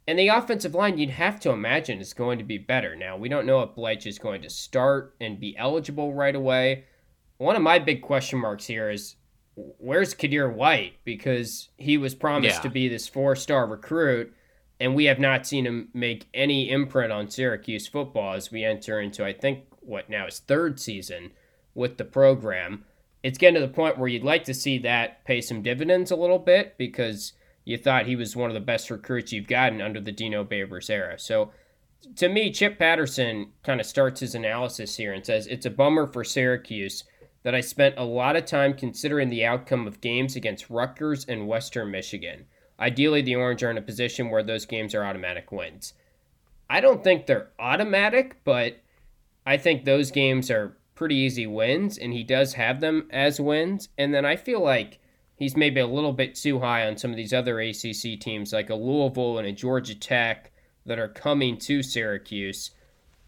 And 0.09 0.19
the 0.19 0.29
offensive 0.29 0.75
line, 0.75 0.99
you'd 0.99 1.11
have 1.11 1.39
to 1.41 1.51
imagine, 1.51 2.01
is 2.01 2.13
going 2.13 2.39
to 2.39 2.45
be 2.45 2.59
better. 2.59 2.97
Now, 2.97 3.17
we 3.17 3.29
don't 3.29 3.47
know 3.47 3.61
if 3.61 3.77
Bleich 3.77 4.05
is 4.05 4.19
going 4.19 4.43
to 4.43 4.51
start 4.51 5.15
and 5.21 5.39
be 5.39 5.57
eligible 5.57 6.13
right 6.13 6.35
away. 6.35 6.87
One 7.39 7.55
of 7.55 7.63
my 7.63 7.79
big 7.79 8.03
question 8.03 8.41
marks 8.41 8.67
here 8.67 8.91
is 8.91 9.15
where's 9.57 10.15
Kadir 10.15 10.49
White? 10.49 10.95
Because 11.05 11.69
he 11.77 11.99
was 11.99 12.15
promised 12.15 12.57
yeah. 12.57 12.63
to 12.63 12.69
be 12.71 12.89
this 12.89 13.09
four 13.09 13.37
star 13.37 13.67
recruit, 13.67 14.35
and 14.79 14.95
we 14.95 15.05
have 15.07 15.19
not 15.19 15.47
seen 15.47 15.67
him 15.67 15.89
make 15.93 16.27
any 16.33 16.71
imprint 16.71 17.13
on 17.13 17.31
Syracuse 17.31 17.87
football 17.87 18.35
as 18.35 18.51
we 18.51 18.65
enter 18.65 19.01
into, 19.01 19.25
I 19.25 19.33
think, 19.33 19.65
what 19.81 20.09
now 20.09 20.27
is 20.27 20.41
third 20.41 20.81
season 20.81 21.33
with 21.75 21.99
the 21.99 22.05
program. 22.05 22.85
It's 23.23 23.39
getting 23.39 23.61
to 23.61 23.67
the 23.67 23.73
point 23.73 23.99
where 23.99 24.09
you'd 24.09 24.25
like 24.25 24.45
to 24.45 24.55
see 24.55 24.79
that 24.79 25.25
pay 25.25 25.41
some 25.41 25.63
dividends 25.63 26.11
a 26.11 26.17
little 26.17 26.39
bit 26.39 26.79
because 26.79 27.35
you 27.65 27.77
thought 27.77 28.07
he 28.07 28.17
was 28.17 28.35
one 28.35 28.49
of 28.49 28.55
the 28.55 28.61
best 28.61 28.91
recruits 28.91 29.33
you've 29.33 29.47
gotten 29.47 29.83
under 29.83 30.01
the 30.01 30.13
Dino 30.13 30.43
Babers 30.45 30.89
era. 30.89 31.19
So 31.19 31.53
to 32.17 32.29
me, 32.29 32.51
Chip 32.51 32.79
Patterson 32.79 33.53
kind 33.63 33.81
of 33.81 33.87
starts 33.87 34.21
his 34.21 34.35
analysis 34.35 34.97
here 34.97 35.13
and 35.13 35.25
says 35.25 35.47
it's 35.47 35.67
a 35.67 35.71
bummer 35.71 36.07
for 36.07 36.25
Syracuse 36.25 37.05
that 37.43 37.55
I 37.55 37.61
spent 37.61 37.95
a 37.97 38.05
lot 38.05 38.37
of 38.37 38.45
time 38.45 38.75
considering 38.75 39.31
the 39.31 39.45
outcome 39.45 39.87
of 39.87 40.01
games 40.01 40.37
against 40.37 40.71
Rutgers 40.71 41.25
and 41.25 41.49
Western 41.49 41.91
Michigan. 41.91 42.47
Ideally, 42.79 43.23
the 43.23 43.37
Orange 43.37 43.63
are 43.63 43.71
in 43.71 43.79
a 43.79 43.83
position 43.83 44.31
where 44.31 44.43
those 44.43 44.67
games 44.67 44.95
are 44.95 45.05
automatic 45.05 45.51
wins. 45.53 45.95
I 46.69 46.81
don't 46.81 47.03
think 47.03 47.27
they're 47.27 47.49
automatic, 47.59 48.37
but 48.45 48.79
I 49.47 49.57
think 49.57 49.85
those 49.85 50.11
games 50.11 50.51
are 50.51 50.77
pretty 50.95 51.17
easy 51.17 51.47
wins, 51.47 51.99
and 51.99 52.13
he 52.13 52.23
does 52.23 52.55
have 52.55 52.81
them 52.81 53.09
as 53.11 53.41
wins. 53.41 53.89
And 53.99 54.15
then 54.15 54.25
I 54.25 54.37
feel 54.37 54.61
like 54.61 54.99
he's 55.35 55.57
maybe 55.57 55.81
a 55.81 55.87
little 55.87 56.13
bit 56.13 56.35
too 56.35 56.61
high 56.61 56.87
on 56.87 56.97
some 56.97 57.11
of 57.11 57.17
these 57.17 57.33
other 57.33 57.59
ACC 57.59 58.21
teams, 58.21 58.53
like 58.53 58.71
a 58.71 58.75
Louisville 58.75 59.39
and 59.39 59.49
a 59.49 59.53
Georgia 59.53 59.95
Tech, 59.95 60.53
that 60.87 60.99
are 60.99 61.09
coming 61.09 61.57
to 61.59 61.83
Syracuse 61.83 62.71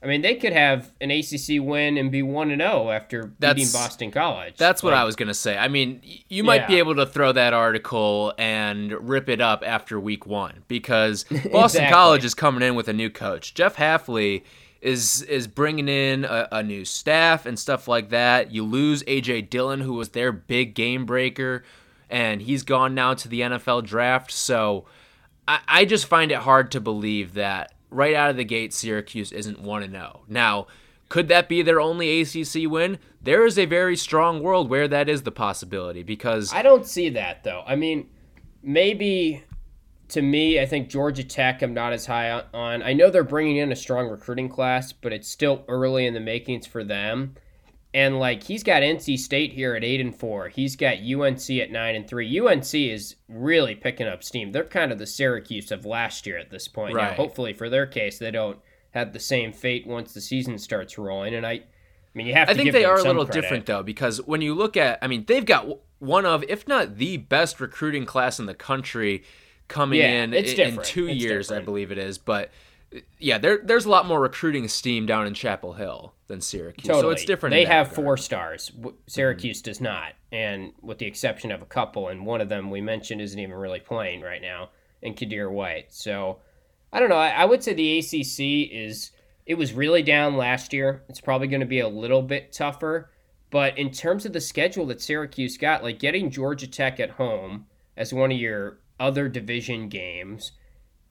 I 0.02 0.06
mean, 0.08 0.22
they 0.22 0.34
could 0.34 0.52
have 0.52 0.90
an 1.00 1.12
ACC 1.12 1.60
win 1.60 1.96
and 1.96 2.10
be 2.10 2.22
one 2.22 2.50
and 2.50 2.60
zero 2.60 2.86
oh 2.86 2.90
after 2.90 3.32
that's, 3.38 3.54
beating 3.54 3.72
Boston 3.72 4.10
College. 4.10 4.56
That's 4.56 4.82
what 4.82 4.94
I 4.94 5.04
was 5.04 5.14
gonna 5.14 5.32
say. 5.32 5.56
I 5.56 5.68
mean, 5.68 6.02
you 6.28 6.42
might 6.42 6.62
yeah. 6.62 6.66
be 6.66 6.78
able 6.78 6.96
to 6.96 7.06
throw 7.06 7.30
that 7.32 7.54
article 7.54 8.34
and 8.36 8.92
rip 9.08 9.28
it 9.28 9.40
up 9.40 9.62
after 9.64 10.00
week 10.00 10.26
one 10.26 10.64
because 10.66 11.24
Boston 11.30 11.52
exactly. 11.52 11.92
College 11.92 12.24
is 12.24 12.34
coming 12.34 12.62
in 12.62 12.74
with 12.74 12.88
a 12.88 12.92
new 12.92 13.10
coach. 13.10 13.54
Jeff 13.54 13.76
Hafley 13.76 14.42
is 14.80 15.22
is 15.22 15.46
bringing 15.46 15.88
in 15.88 16.24
a, 16.24 16.48
a, 16.50 16.62
new 16.62 16.84
staff 16.84 17.46
and 17.46 17.56
stuff 17.56 17.86
like 17.86 18.10
that. 18.10 18.50
You 18.50 18.64
lose 18.64 19.04
AJ 19.04 19.48
Dillon, 19.50 19.80
who 19.80 19.94
was 19.94 20.08
their 20.08 20.32
big 20.32 20.74
game 20.74 21.06
breaker, 21.06 21.62
and 22.10 22.42
he's 22.42 22.64
gone 22.64 22.92
now 22.94 23.14
to 23.14 23.28
the 23.28 23.42
NFL 23.42 23.84
draft. 23.84 24.32
So 24.32 24.86
I, 25.46 25.60
I 25.68 25.84
just 25.84 26.06
find 26.06 26.32
it 26.32 26.38
hard 26.38 26.72
to 26.72 26.80
believe 26.80 27.34
that 27.34 27.71
right 27.92 28.14
out 28.14 28.30
of 28.30 28.36
the 28.36 28.44
gate, 28.44 28.72
Syracuse 28.72 29.32
isn't 29.32 29.60
1 29.60 29.90
0. 29.90 30.22
Now, 30.28 30.66
could 31.08 31.28
that 31.28 31.48
be 31.48 31.62
their 31.62 31.80
only 31.80 32.20
ACC 32.20 32.70
win? 32.70 32.98
There 33.20 33.44
is 33.46 33.58
a 33.58 33.66
very 33.66 33.96
strong 33.96 34.42
world 34.42 34.70
where 34.70 34.88
that 34.88 35.08
is 35.08 35.22
the 35.22 35.30
possibility 35.30 36.02
because. 36.02 36.52
I 36.52 36.62
don't 36.62 36.86
see 36.86 37.10
that, 37.10 37.44
though. 37.44 37.62
I 37.66 37.76
mean, 37.76 38.08
maybe 38.62 39.44
to 40.12 40.20
me, 40.20 40.60
I 40.60 40.66
think 40.66 40.90
Georgia 40.90 41.24
Tech, 41.24 41.62
I'm 41.62 41.72
not 41.72 41.94
as 41.94 42.04
high 42.04 42.42
on. 42.52 42.82
I 42.82 42.92
know 42.92 43.08
they're 43.08 43.24
bringing 43.24 43.56
in 43.56 43.72
a 43.72 43.76
strong 43.76 44.08
recruiting 44.08 44.48
class, 44.48 44.92
but 44.92 45.12
it's 45.12 45.28
still 45.28 45.64
early 45.68 46.06
in 46.06 46.12
the 46.12 46.20
makings 46.20 46.66
for 46.66 46.84
them. 46.84 47.34
And 47.94 48.18
like 48.18 48.42
he's 48.44 48.62
got 48.62 48.82
NC 48.82 49.18
State 49.18 49.52
here 49.52 49.74
at 49.74 49.84
eight 49.84 50.00
and 50.00 50.16
four. 50.16 50.48
He's 50.48 50.76
got 50.76 50.96
UNC 50.98 51.50
at 51.50 51.70
nine 51.70 51.94
and 51.94 52.08
three. 52.08 52.40
UNC 52.40 52.74
is 52.74 53.16
really 53.28 53.74
picking 53.74 54.06
up 54.06 54.24
steam. 54.24 54.52
They're 54.52 54.64
kind 54.64 54.92
of 54.92 54.98
the 54.98 55.06
Syracuse 55.06 55.70
of 55.70 55.84
last 55.84 56.26
year 56.26 56.38
at 56.38 56.50
this 56.50 56.68
point. 56.68 56.94
Right. 56.94 57.10
Now, 57.10 57.14
hopefully 57.14 57.52
for 57.52 57.68
their 57.68 57.86
case, 57.86 58.18
they 58.18 58.30
don't 58.30 58.58
have 58.92 59.12
the 59.12 59.20
same 59.20 59.52
fate 59.52 59.86
once 59.86 60.14
the 60.14 60.22
season 60.22 60.58
starts 60.58 60.96
rolling. 60.96 61.34
And 61.34 61.46
I, 61.46 61.52
I 61.52 61.62
mean, 62.14 62.26
you 62.26 62.34
have. 62.34 62.48
To. 62.48 62.54
I 62.54 62.56
think 62.56 62.72
they 62.72 62.86
are 62.86 62.98
a 62.98 63.02
little 63.02 63.26
credit. 63.26 63.42
different 63.42 63.66
though, 63.66 63.82
because 63.82 64.22
when 64.22 64.40
you 64.40 64.54
look 64.54 64.76
at, 64.78 64.98
I 65.02 65.06
mean, 65.06 65.24
they've 65.26 65.44
got 65.44 65.66
one 65.98 66.24
of, 66.24 66.42
if 66.44 66.66
not 66.66 66.96
the 66.96 67.18
best 67.18 67.60
recruiting 67.60 68.06
class 68.06 68.38
in 68.38 68.46
the 68.46 68.54
country 68.54 69.22
coming 69.68 70.00
yeah, 70.00 70.24
in 70.24 70.34
in 70.34 70.78
two 70.82 71.08
it's 71.08 71.22
years, 71.22 71.48
different. 71.48 71.62
I 71.62 71.64
believe 71.64 71.92
it 71.92 71.98
is, 71.98 72.18
but 72.18 72.50
yeah, 73.18 73.38
there 73.38 73.58
there's 73.62 73.84
a 73.84 73.90
lot 73.90 74.06
more 74.06 74.20
recruiting 74.20 74.68
steam 74.68 75.06
down 75.06 75.26
in 75.26 75.34
Chapel 75.34 75.74
Hill 75.74 76.14
than 76.26 76.40
Syracuse. 76.40 76.86
Totally. 76.86 77.02
So 77.02 77.10
it's 77.10 77.24
different. 77.24 77.52
They 77.52 77.64
have 77.64 77.90
regard. 77.90 78.04
four 78.04 78.16
stars. 78.16 78.72
Syracuse 79.06 79.58
mm-hmm. 79.58 79.70
does 79.70 79.80
not, 79.80 80.12
and 80.30 80.72
with 80.80 80.98
the 80.98 81.06
exception 81.06 81.50
of 81.50 81.62
a 81.62 81.66
couple, 81.66 82.08
and 82.08 82.26
one 82.26 82.40
of 82.40 82.48
them 82.48 82.70
we 82.70 82.80
mentioned 82.80 83.20
isn't 83.20 83.38
even 83.38 83.54
really 83.54 83.80
playing 83.80 84.20
right 84.20 84.42
now, 84.42 84.70
and 85.02 85.16
Kadir 85.16 85.50
White. 85.50 85.92
So 85.92 86.38
I 86.92 87.00
don't 87.00 87.08
know. 87.08 87.16
I, 87.16 87.30
I 87.30 87.44
would 87.44 87.62
say 87.62 87.74
the 87.74 87.98
ACC 87.98 88.72
is 88.72 89.10
it 89.46 89.54
was 89.54 89.72
really 89.72 90.02
down 90.02 90.36
last 90.36 90.72
year. 90.72 91.02
It's 91.08 91.20
probably 91.20 91.48
going 91.48 91.60
to 91.60 91.66
be 91.66 91.80
a 91.80 91.88
little 91.88 92.22
bit 92.22 92.52
tougher, 92.52 93.10
but 93.50 93.76
in 93.78 93.90
terms 93.90 94.26
of 94.26 94.32
the 94.32 94.40
schedule 94.40 94.86
that 94.86 95.00
Syracuse 95.00 95.56
got, 95.56 95.82
like 95.82 95.98
getting 95.98 96.30
Georgia 96.30 96.66
Tech 96.66 97.00
at 97.00 97.10
home 97.10 97.66
as 97.96 98.12
one 98.12 98.32
of 98.32 98.38
your 98.38 98.78
other 99.00 99.28
division 99.28 99.88
games 99.88 100.52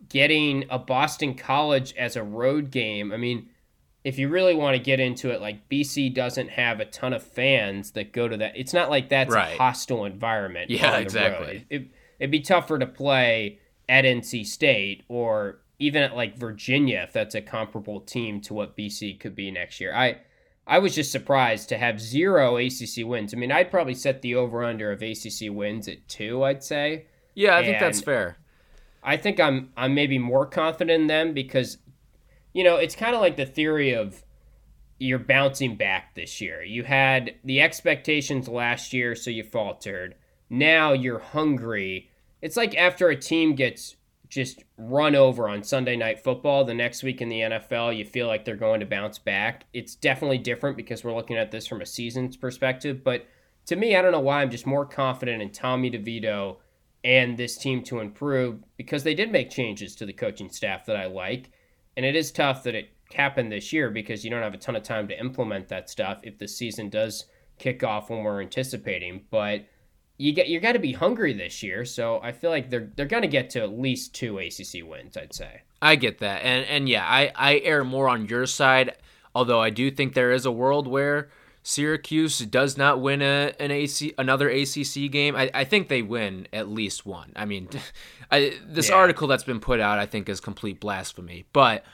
getting 0.10 0.66
a 0.70 0.80
Boston 0.80 1.36
College 1.36 1.94
as 1.96 2.16
a 2.16 2.24
road 2.24 2.72
game. 2.72 3.12
I 3.12 3.18
mean, 3.18 3.50
if 4.04 4.18
you 4.18 4.30
really 4.30 4.56
want 4.56 4.76
to 4.76 4.82
get 4.82 5.00
into 5.00 5.30
it, 5.30 5.42
like 5.42 5.70
BC 5.70 6.14
doesn't 6.14 6.50
have 6.50 6.80
a 6.80 6.86
ton 6.86 7.14
of 7.14 7.24
fans 7.24 7.92
that 7.92 8.12
go 8.12 8.28
to 8.28 8.38
that. 8.38 8.54
It's 8.56 8.74
not 8.74 8.90
like 8.90 9.10
that's 9.10 9.34
right. 9.34 9.54
a 9.54 9.58
hostile 9.58 10.06
environment. 10.06 10.70
Yeah, 10.70 10.98
exactly. 10.98 11.66
It, 11.70 11.88
it'd 12.20 12.32
be 12.32 12.42
tougher 12.42 12.80
to 12.80 12.88
play 12.88 13.60
at 13.88 14.06
NC 14.06 14.46
State 14.46 15.04
or 15.08 15.60
even 15.78 16.04
at 16.04 16.16
like 16.16 16.38
Virginia 16.38 17.02
if 17.04 17.14
that's 17.14 17.36
a 17.36 17.42
comparable 17.42 18.00
team 18.00 18.42
to 18.42 18.54
what 18.54 18.78
BC 18.78 19.20
could 19.20 19.36
be 19.36 19.52
next 19.52 19.80
year. 19.80 19.94
I 19.94 20.22
I 20.66 20.80
was 20.80 20.96
just 20.96 21.12
surprised 21.12 21.70
to 21.70 21.78
have 21.78 22.00
zero 22.00 22.58
ACC 22.58 23.06
wins. 23.06 23.34
I 23.34 23.38
mean, 23.38 23.52
I'd 23.52 23.72
probably 23.72 23.96
set 23.96 24.22
the 24.22 24.36
over 24.36 24.64
under 24.64 24.92
of 24.92 25.02
ACC 25.02 25.50
wins 25.50 25.88
at 25.88 26.08
two. 26.08 26.44
I'd 26.44 26.64
say. 26.64 27.06
Yeah, 27.34 27.56
I 27.56 27.58
and 27.58 27.66
think 27.66 27.80
that's 27.80 28.02
fair. 28.02 28.38
I 29.04 29.18
think 29.18 29.40
I'm 29.40 29.72
I'm 29.76 29.94
maybe 29.94 30.18
more 30.18 30.46
confident 30.46 31.02
in 31.02 31.08
them 31.08 31.34
because 31.34 31.78
you 32.54 32.64
know, 32.64 32.76
it's 32.76 32.96
kind 32.96 33.16
of 33.16 33.22
like 33.22 33.38
the 33.38 33.46
theory 33.46 33.94
of 33.94 34.24
you're 35.00 35.20
bouncing 35.20 35.76
back 35.76 36.14
this 36.16 36.42
year. 36.42 36.62
You 36.64 36.84
had 36.84 37.36
the 37.44 37.62
expectations 37.62 38.48
last 38.48 38.94
year 38.94 39.16
so 39.16 39.30
you 39.32 39.44
faltered. 39.44 40.16
Now 40.50 40.94
you're 40.94 41.20
hungry. 41.20 42.10
It's 42.42 42.58
like 42.58 42.76
after 42.76 43.10
a 43.10 43.16
team 43.16 43.56
gets 43.56 43.96
just 44.30 44.64
run 44.78 45.16
over 45.16 45.50
on 45.50 45.64
Sunday 45.64 45.96
night 45.96 46.24
football 46.24 46.64
the 46.64 46.74
next 46.74 47.04
week 47.04 47.22
in 47.22 47.30
the 47.30 47.42
NFL, 47.42 47.98
you 47.98 48.06
feel 48.06 48.28
like 48.28 48.46
they're 48.46 48.56
going 48.56 48.80
to 48.80 48.86
bounce 48.86 49.20
back. 49.20 49.66
It's 49.74 49.96
definitely 49.96 50.38
different 50.38 50.78
because 50.78 51.04
we're 51.04 51.16
looking 51.16 51.38
at 51.38 51.52
this 51.52 51.68
from 51.68 51.82
a 51.82 51.86
season's 51.86 52.38
perspective, 52.38 53.04
but 53.04 53.26
to 53.66 53.76
me, 53.76 53.96
I 53.96 54.02
don't 54.02 54.12
know 54.12 54.20
why 54.20 54.42
I'm 54.42 54.50
just 54.50 54.66
more 54.66 54.86
confident 54.86 55.42
in 55.42 55.52
Tommy 55.52 55.92
DeVito 55.92 56.58
and 57.04 57.38
this 57.38 57.58
team 57.58 57.84
to 57.84 58.00
improve 58.00 58.64
because 58.78 59.04
they 59.04 59.16
did 59.16 59.32
make 59.32 59.50
changes 59.50 59.96
to 59.96 60.06
the 60.06 60.14
coaching 60.14 60.50
staff 60.50 60.86
that 60.86 60.96
I 60.96 61.08
like. 61.08 61.52
And 61.98 62.06
it 62.06 62.16
is 62.16 62.32
tough 62.32 62.64
that 62.64 62.76
it 62.76 62.90
happened 63.14 63.52
this 63.52 63.74
year 63.74 63.90
because 63.90 64.24
you 64.24 64.30
don't 64.30 64.44
have 64.44 64.54
a 64.54 64.58
ton 64.58 64.76
of 64.76 64.84
time 64.84 65.08
to 65.08 65.20
implement 65.20 65.68
that 65.70 65.90
stuff 65.90 66.20
if 66.24 66.38
the 66.38 66.48
season 66.48 66.90
does 66.90 67.26
kick 67.58 67.84
off 67.84 68.10
when 68.10 68.24
we're 68.24 68.42
anticipating. 68.42 69.26
But 69.30 69.66
you 70.18 70.34
get 70.34 70.48
you 70.48 70.60
got 70.60 70.74
to 70.74 70.80
be 70.80 70.94
hungry 70.94 71.34
this 71.34 71.64
year, 71.64 71.84
so 71.84 72.20
I 72.22 72.32
feel 72.32 72.52
like 72.52 72.70
they're 72.70 72.92
they're 72.96 73.08
going 73.08 73.24
to 73.24 73.28
get 73.28 73.50
to 73.52 73.62
at 73.62 73.78
least 73.78 74.14
two 74.14 74.38
ACC 74.38 74.88
wins. 74.88 75.18
I'd 75.18 75.34
say. 75.34 75.62
I 75.82 75.96
get 75.96 76.20
that, 76.20 76.44
and 76.44 76.66
and 76.66 76.88
yeah, 76.88 77.06
I 77.06 77.32
I 77.36 77.58
err 77.64 77.84
more 77.84 78.08
on 78.08 78.28
your 78.28 78.46
side, 78.46 78.96
although 79.34 79.60
I 79.60 79.72
do 79.72 79.90
think 79.90 80.14
there 80.14 80.32
is 80.32 80.46
a 80.46 80.52
world 80.52 80.88
where 80.88 81.30
Syracuse 81.64 82.40
does 82.40 82.78
not 82.78 83.02
win 83.02 83.22
a, 83.22 83.54
an 83.60 83.72
AC 83.72 84.14
another 84.18 84.50
ACC 84.50 85.12
game. 85.12 85.36
I, 85.36 85.52
I 85.54 85.64
think 85.64 85.90
they 85.90 86.02
win 86.02 86.48
at 86.52 86.68
least 86.70 87.06
one. 87.06 87.34
I 87.36 87.46
mean, 87.46 87.70
I, 88.32 88.54
this 88.66 88.90
yeah. 88.90 88.96
article 88.96 89.28
that's 89.28 89.44
been 89.44 89.60
put 89.60 89.80
out 89.80 90.00
I 90.00 90.06
think 90.06 90.28
is 90.28 90.40
complete 90.40 90.80
blasphemy. 90.80 91.46
But 91.54 91.86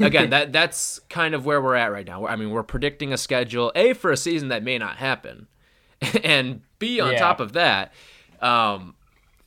again, 0.00 0.30
that 0.30 0.52
that's 0.52 0.98
kind 1.08 1.34
of 1.34 1.46
where 1.46 1.60
we're 1.62 1.74
at 1.74 1.92
right 1.92 2.06
now. 2.06 2.26
I 2.26 2.36
mean, 2.36 2.50
we're 2.50 2.62
predicting 2.62 3.12
a 3.12 3.18
schedule 3.18 3.72
a 3.74 3.94
for 3.94 4.10
a 4.10 4.16
season 4.16 4.48
that 4.48 4.62
may 4.62 4.78
not 4.78 4.96
happen, 4.96 5.46
and 6.22 6.62
b 6.78 7.00
on 7.00 7.12
yeah. 7.12 7.18
top 7.18 7.40
of 7.40 7.54
that, 7.54 7.92
um, 8.40 8.94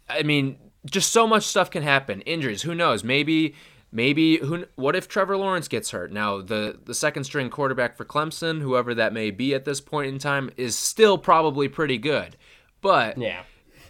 I 0.09 0.23
mean, 0.23 0.57
just 0.85 1.11
so 1.11 1.27
much 1.27 1.43
stuff 1.43 1.69
can 1.69 1.83
happen. 1.83 2.21
Injuries, 2.21 2.63
who 2.63 2.73
knows? 2.73 3.03
Maybe 3.03 3.55
maybe 3.91 4.37
who 4.37 4.65
what 4.75 4.95
if 4.95 5.07
Trevor 5.07 5.37
Lawrence 5.37 5.67
gets 5.67 5.91
hurt? 5.91 6.11
Now 6.11 6.41
the 6.41 6.79
the 6.83 6.93
second 6.93 7.23
string 7.23 7.49
quarterback 7.49 7.97
for 7.97 8.05
Clemson, 8.05 8.61
whoever 8.61 8.93
that 8.95 9.13
may 9.13 9.31
be 9.31 9.53
at 9.53 9.65
this 9.65 9.81
point 9.81 10.07
in 10.07 10.19
time, 10.19 10.49
is 10.57 10.75
still 10.75 11.17
probably 11.17 11.67
pretty 11.67 11.97
good. 11.97 12.37
But 12.81 13.17
yeah. 13.17 13.43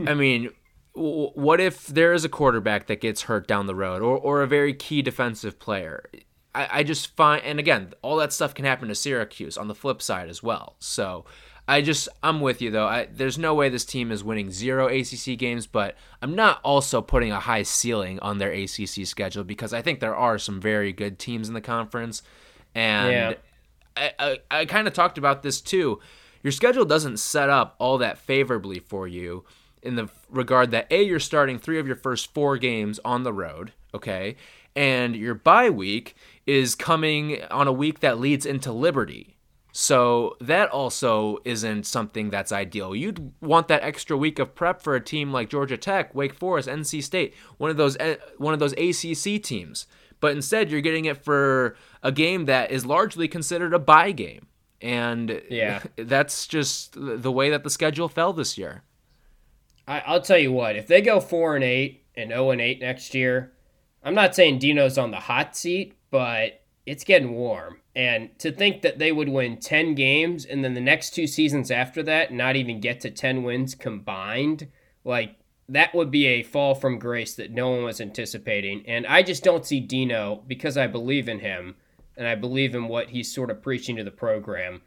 I 0.06 0.14
mean, 0.14 0.52
what 0.94 1.60
if 1.60 1.88
there 1.88 2.14
is 2.14 2.24
a 2.24 2.30
quarterback 2.30 2.88
that 2.88 3.02
gets 3.02 3.24
hurt 3.24 3.48
down 3.48 3.68
the 3.68 3.76
road 3.76 4.02
or 4.02 4.18
or 4.18 4.42
a 4.42 4.48
very 4.48 4.74
key 4.74 5.02
defensive 5.02 5.60
player? 5.60 6.10
I, 6.56 6.68
I 6.72 6.84
just 6.84 7.16
find 7.16 7.44
and 7.44 7.60
again, 7.60 7.94
all 8.02 8.18
that 8.18 8.34
stuff 8.34 8.54
can 8.54 8.66
happen 8.66 8.88
to 8.88 8.96
Syracuse 8.96 9.58
on 9.58 9.68
the 9.68 9.76
flip 9.76 10.02
side 10.02 10.30
as 10.30 10.42
well. 10.42 10.76
So 10.80 11.26
I 11.70 11.82
just 11.82 12.10
I'm 12.24 12.42
with 12.42 12.64
you 12.64 12.72
though. 12.72 12.88
I, 12.88 13.08
there's 13.14 13.38
no 13.38 13.54
way 13.54 13.70
this 13.70 13.86
team 13.86 14.12
is 14.12 14.24
winning 14.24 14.50
zero 14.50 14.88
ACC 14.88 15.38
games, 15.38 15.68
but 15.68 15.96
I'm 16.20 16.34
not 16.34 16.60
also 16.64 17.00
putting 17.00 17.32
a 17.32 17.40
high 17.40 17.62
ceiling 17.62 18.20
on 18.22 18.40
their 18.40 18.52
ACC 18.52 19.06
schedule 19.06 19.44
because 19.44 19.72
I 19.72 19.84
think 19.84 20.00
there 20.00 20.16
are 20.16 20.40
some 20.40 20.60
very 20.60 20.92
good 20.92 21.20
teams 21.20 21.48
in 21.48 21.54
the 21.54 21.62
conference, 21.62 22.24
and 22.74 23.12
yeah. 23.12 23.34
I, 23.96 24.12
I, 24.20 24.38
I 24.50 24.66
kind 24.66 24.88
of 24.88 24.96
talked 24.96 25.20
about 25.20 25.44
this 25.44 25.62
too. 25.62 26.00
Your 26.42 26.52
schedule 26.52 26.86
doesn't 26.86 27.18
set 27.18 27.52
up 27.52 27.76
all 27.78 28.00
that 28.00 28.18
favorably 28.18 28.80
for 28.80 29.08
you 29.08 29.46
in 29.84 29.96
the 29.96 30.10
regard 30.28 30.72
that 30.72 30.88
a 30.90 31.04
you're 31.04 31.20
starting 31.20 31.60
three 31.60 31.78
of 31.78 31.86
your 31.86 31.96
first 31.96 32.34
four 32.34 32.58
games 32.58 33.00
on 33.06 33.22
the 33.22 33.32
road, 33.32 33.74
okay, 33.94 34.38
and 34.76 35.16
your 35.16 35.36
bye 35.36 35.70
week 35.70 36.16
is 36.48 36.74
coming 36.74 37.44
on 37.52 37.68
a 37.68 37.72
week 37.72 38.00
that 38.00 38.20
leads 38.20 38.48
into 38.48 38.72
Liberty 38.72 39.36
so 39.72 40.36
that 40.42 40.70
also 40.70 41.38
isn't 41.46 41.86
something 41.86 42.30
that's 42.30 42.52
ideal. 42.52 42.96
You'd 42.96 43.34
want 43.42 43.68
that 43.68 43.84
extra 43.84 44.18
week 44.18 44.40
of 44.40 44.56
prep 44.56 44.82
for 44.82 44.96
a 44.96 45.02
team 45.02 45.32
like 45.32 45.50
Georgia 45.50 45.78
Tech, 45.78 46.14
Wake 46.16 46.34
Forest, 46.34 46.68
NC 46.68 47.04
State, 47.04 47.36
one 47.58 47.70
of 47.70 47.78
those 47.78 47.96
eh, 48.00 48.16
one 48.38 48.54
of 48.54 48.60
those 48.60 48.74
ACC 48.74 49.42
teams. 49.42 49.86
But 50.20 50.34
instead, 50.34 50.70
you're 50.70 50.82
getting 50.82 51.06
it 51.06 51.24
for 51.24 51.78
a 52.04 52.12
game 52.12 52.46
that 52.46 52.72
is 52.72 52.86
largely 52.86 53.28
considered 53.28 53.74
a 53.74 53.80
bye 53.80 54.12
game, 54.12 54.48
and 54.82 55.42
yeah, 55.50 55.84
that's 55.98 56.48
just 56.48 56.96
the 56.96 57.32
way 57.32 57.50
that 57.52 57.64
the 57.64 57.70
schedule 57.70 58.10
fell 58.10 58.34
this 58.34 58.58
year. 58.58 58.84
I, 59.88 60.14
will 60.14 60.22
tell 60.22 60.38
you 60.38 60.52
what: 60.52 60.76
if 60.76 60.88
they 60.88 61.02
go 61.02 61.20
four 61.20 61.56
and 61.56 61.64
eight 61.64 62.06
and 62.16 62.32
zero 62.32 62.50
and 62.52 62.60
eight 62.60 62.82
next 62.82 63.14
year, 63.14 63.54
I'm 64.04 64.16
not 64.16 64.36
saying 64.36 64.60
Dino's 64.60 64.98
on 64.98 65.12
the 65.12 65.18
hot 65.18 65.56
seat, 65.56 65.96
but 66.10 66.64
it's 66.86 67.04
getting 67.04 67.34
warm. 67.36 67.79
And 68.00 68.30
to 68.40 68.54
think 68.54 68.82
that 68.84 68.98
they 68.98 69.12
would 69.12 69.28
win 69.28 69.58
10 69.58 69.94
games 69.94 70.46
and 70.46 70.64
then 70.64 70.74
the 70.74 70.80
next 70.80 71.10
two 71.10 71.28
seasons 71.28 71.70
after 71.70 72.02
that 72.04 72.32
not 72.32 72.56
even 72.56 72.80
get 72.80 73.02
to 73.02 73.12
10 73.12 73.44
wins 73.44 73.76
combined, 73.76 74.70
like 75.04 75.36
that 75.68 75.94
would 75.94 76.10
be 76.10 76.26
a 76.28 76.44
fall 76.44 76.76
from 76.76 76.98
grace 76.98 77.36
that 77.36 77.52
no 77.52 77.72
one 77.72 77.84
was 77.84 78.00
anticipating. 78.00 78.86
And 78.88 79.06
I 79.06 79.22
just 79.22 79.44
don't 79.44 79.66
see 79.66 79.82
Dino 79.82 80.42
because 80.48 80.78
I 80.78 80.88
believe 80.88 81.28
in 81.28 81.40
him 81.40 81.76
and 82.16 82.26
I 82.26 82.36
believe 82.36 82.74
in 82.74 82.88
what 82.88 83.10
he's 83.10 83.36
sort 83.36 83.52
of 83.52 83.62
preaching 83.62 83.98
to 83.98 84.06
the 84.06 84.12
program. 84.12 84.82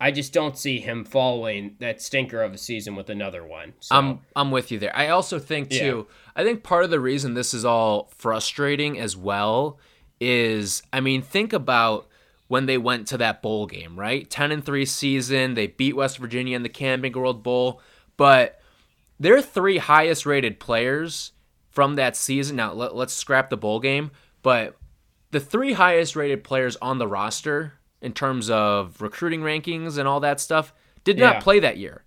I 0.00 0.10
just 0.10 0.32
don't 0.32 0.58
see 0.58 0.80
him 0.80 1.04
following 1.04 1.76
that 1.78 2.02
stinker 2.02 2.42
of 2.42 2.52
a 2.52 2.58
season 2.58 2.96
with 2.96 3.10
another 3.10 3.46
one. 3.46 3.74
So. 3.78 3.94
I'm 3.94 4.20
I'm 4.34 4.50
with 4.50 4.72
you 4.72 4.80
there. 4.80 4.94
I 4.94 5.10
also 5.10 5.38
think 5.38 5.70
too. 5.70 6.08
Yeah. 6.08 6.14
I 6.34 6.42
think 6.42 6.64
part 6.64 6.82
of 6.82 6.90
the 6.90 6.98
reason 6.98 7.34
this 7.34 7.54
is 7.54 7.64
all 7.64 8.10
frustrating 8.18 8.98
as 8.98 9.16
well 9.16 9.78
is 10.20 10.82
I 10.92 10.98
mean 10.98 11.22
think 11.22 11.52
about 11.52 12.08
when 12.48 12.66
they 12.66 12.78
went 12.78 13.08
to 13.08 13.18
that 13.18 13.42
bowl 13.42 13.66
game, 13.66 13.98
right? 13.98 14.28
10 14.28 14.52
and 14.52 14.64
3 14.64 14.84
season, 14.84 15.54
they 15.54 15.66
beat 15.66 15.96
West 15.96 16.18
Virginia 16.18 16.56
in 16.56 16.62
the 16.62 16.68
Camping 16.68 17.12
World 17.12 17.42
Bowl, 17.42 17.80
but 18.16 18.60
their 19.18 19.40
three 19.40 19.78
highest 19.78 20.26
rated 20.26 20.60
players 20.60 21.32
from 21.70 21.96
that 21.96 22.16
season. 22.16 22.56
Now, 22.56 22.72
let, 22.72 22.92
us 22.92 23.12
scrap 23.12 23.50
the 23.50 23.56
bowl 23.56 23.80
game, 23.80 24.10
but 24.42 24.76
the 25.30 25.40
three 25.40 25.72
highest 25.72 26.14
rated 26.16 26.44
players 26.44 26.76
on 26.76 26.98
the 26.98 27.08
roster 27.08 27.74
in 28.00 28.12
terms 28.12 28.48
of 28.50 29.00
recruiting 29.00 29.40
rankings 29.40 29.98
and 29.98 30.06
all 30.06 30.20
that 30.20 30.40
stuff 30.40 30.72
did 31.04 31.18
not 31.18 31.42
play 31.42 31.60
that 31.60 31.78
year. 31.78 32.02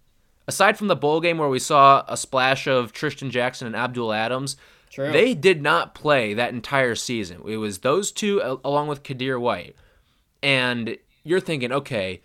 Aside 0.47 0.77
from 0.77 0.87
the 0.87 0.95
bowl 0.95 1.21
game 1.21 1.37
where 1.37 1.49
we 1.49 1.59
saw 1.59 2.03
a 2.07 2.17
splash 2.17 2.67
of 2.67 2.91
Trishton 2.91 3.29
Jackson 3.29 3.67
and 3.67 3.75
Abdul 3.75 4.11
Adams, 4.11 4.57
True. 4.89 5.11
they 5.11 5.33
did 5.33 5.61
not 5.61 5.93
play 5.93 6.33
that 6.33 6.53
entire 6.53 6.95
season. 6.95 7.41
It 7.47 7.57
was 7.57 7.79
those 7.79 8.11
two 8.11 8.59
along 8.63 8.87
with 8.87 9.03
Kadir 9.03 9.39
White 9.39 9.75
and 10.41 10.97
you're 11.23 11.39
thinking, 11.39 11.71
okay, 11.71 12.21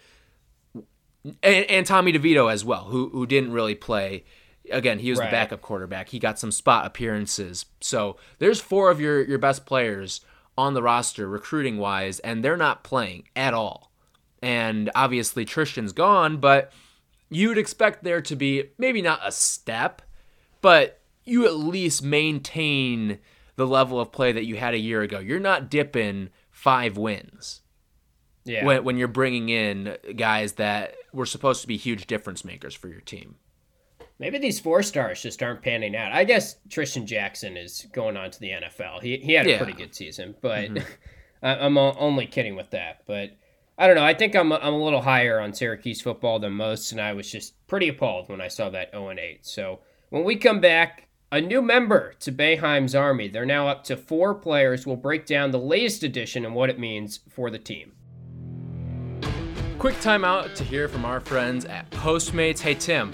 and, 1.43 1.65
and 1.71 1.87
Tommy 1.87 2.13
DeVito 2.13 2.53
as 2.53 2.65
well, 2.65 2.85
who 2.85 3.09
who 3.11 3.27
didn't 3.27 3.53
really 3.53 3.75
play. 3.75 4.25
Again, 4.71 4.99
he 4.99 5.11
was 5.11 5.19
right. 5.19 5.27
the 5.27 5.31
backup 5.31 5.61
quarterback. 5.61 6.09
He 6.09 6.19
got 6.19 6.39
some 6.39 6.51
spot 6.51 6.87
appearances. 6.87 7.67
So 7.81 8.17
there's 8.39 8.61
four 8.61 8.91
of 8.91 9.01
your 9.01 9.23
your 9.23 9.39
best 9.39 9.67
players 9.67 10.21
on 10.57 10.75
the 10.75 10.83
roster, 10.83 11.29
recruiting 11.29 11.79
wise, 11.79 12.19
and 12.21 12.45
they're 12.45 12.57
not 12.57 12.85
playing 12.85 13.29
at 13.35 13.55
all. 13.55 13.91
And 14.43 14.91
obviously 14.95 15.45
Trishton's 15.45 15.93
gone, 15.93 16.39
but 16.39 16.73
you'd 17.31 17.59
expect 17.59 18.05
there 18.05 18.21
to 18.23 18.37
be 18.37 18.71
maybe 18.79 19.03
not 19.03 19.21
a 19.25 19.33
step, 19.33 20.03
but 20.61 21.01
you 21.25 21.47
at 21.47 21.57
least 21.57 22.03
maintain 22.03 23.19
the 23.57 23.67
level 23.67 24.01
of 24.01 24.13
play 24.13 24.33
that 24.33 24.45
you 24.45 24.57
had 24.57 24.75
a 24.75 24.79
year 24.79 25.03
ago. 25.03 25.19
You're 25.19 25.41
not 25.41 25.71
dipping 25.71 26.31
five 26.51 26.97
wins. 26.97 27.63
Yeah. 28.45 28.65
When, 28.65 28.85
when 28.85 28.97
you're 28.99 29.09
bringing 29.09 29.49
in 29.49 29.97
guys 30.17 30.55
that 30.55 30.97
were 31.13 31.27
supposed 31.27 31.63
to 31.63 31.69
be 31.69 31.77
huge 31.77 32.07
difference 32.07 32.45
makers 32.45 32.75
for 32.75 32.89
your 32.89 33.01
team. 33.01 33.37
Maybe 34.19 34.39
these 34.39 34.61
four 34.61 34.83
stars 34.83 35.23
just 35.23 35.43
aren't 35.43 35.63
panning 35.63 35.97
out. 35.97 36.13
I 36.13 36.25
guess 36.25 36.57
Trishton 36.69 37.05
Jackson 37.05 37.57
is 37.57 37.87
going 37.93 38.17
on 38.17 38.31
to 38.31 38.41
the 38.41 38.51
NFL. 38.51 39.03
He, 39.03 39.17
he 39.17 39.33
had 39.33 39.47
a 39.47 39.51
yeah. 39.51 39.59
pretty 39.59 39.73
good 39.73 39.95
season, 39.95 40.35
but 40.41 40.71
mm-hmm. 40.71 40.85
I'm 41.43 41.77
only 41.77 42.27
kidding 42.27 42.55
with 42.55 42.71
that. 42.71 43.03
But 43.07 43.37
I 43.77 43.87
don't 43.87 43.97
know. 43.97 44.05
I 44.05 44.15
think 44.15 44.37
I'm, 44.37 44.53
I'm 44.53 44.75
a 44.75 44.85
little 44.85 45.03
higher 45.03 45.41
on 45.41 45.53
Syracuse 45.53 46.01
football 46.01 46.39
than 46.39 46.53
most, 46.53 46.93
and 46.93 47.01
I 47.01 47.13
was 47.13 47.31
just 47.31 47.55
pretty 47.67 47.89
appalled 47.89 48.29
when 48.29 48.41
I 48.41 48.49
saw 48.49 48.71
that 48.71 48.93
0 48.93 49.11
8. 49.11 49.45
So 49.45 49.81
when 50.11 50.23
we 50.23 50.37
come 50.37 50.61
back, 50.61 51.09
a 51.33 51.41
new 51.41 51.61
member 51.61 52.13
to 52.21 52.31
Boeheim's 52.31 52.95
Army. 52.95 53.27
They're 53.27 53.45
now 53.45 53.67
up 53.67 53.83
to 53.85 53.97
four 53.97 54.37
players. 54.37 54.87
We'll 54.87 54.95
break 54.95 55.27
down 55.27 55.51
the 55.51 55.59
latest 55.59 56.05
addition 56.05 56.45
and 56.45 56.55
what 56.55 56.71
it 56.71 56.79
means 56.79 57.19
for 57.29 57.51
the 57.51 57.59
team. 57.59 57.93
Quick 59.79 59.97
timeout 59.97 60.55
to 60.55 60.65
hear 60.65 60.89
from 60.89 61.05
our 61.05 61.21
friends 61.21 61.65
at 61.67 61.91
Postmates. 61.91 62.61
Hey, 62.61 62.75
Tim, 62.75 63.13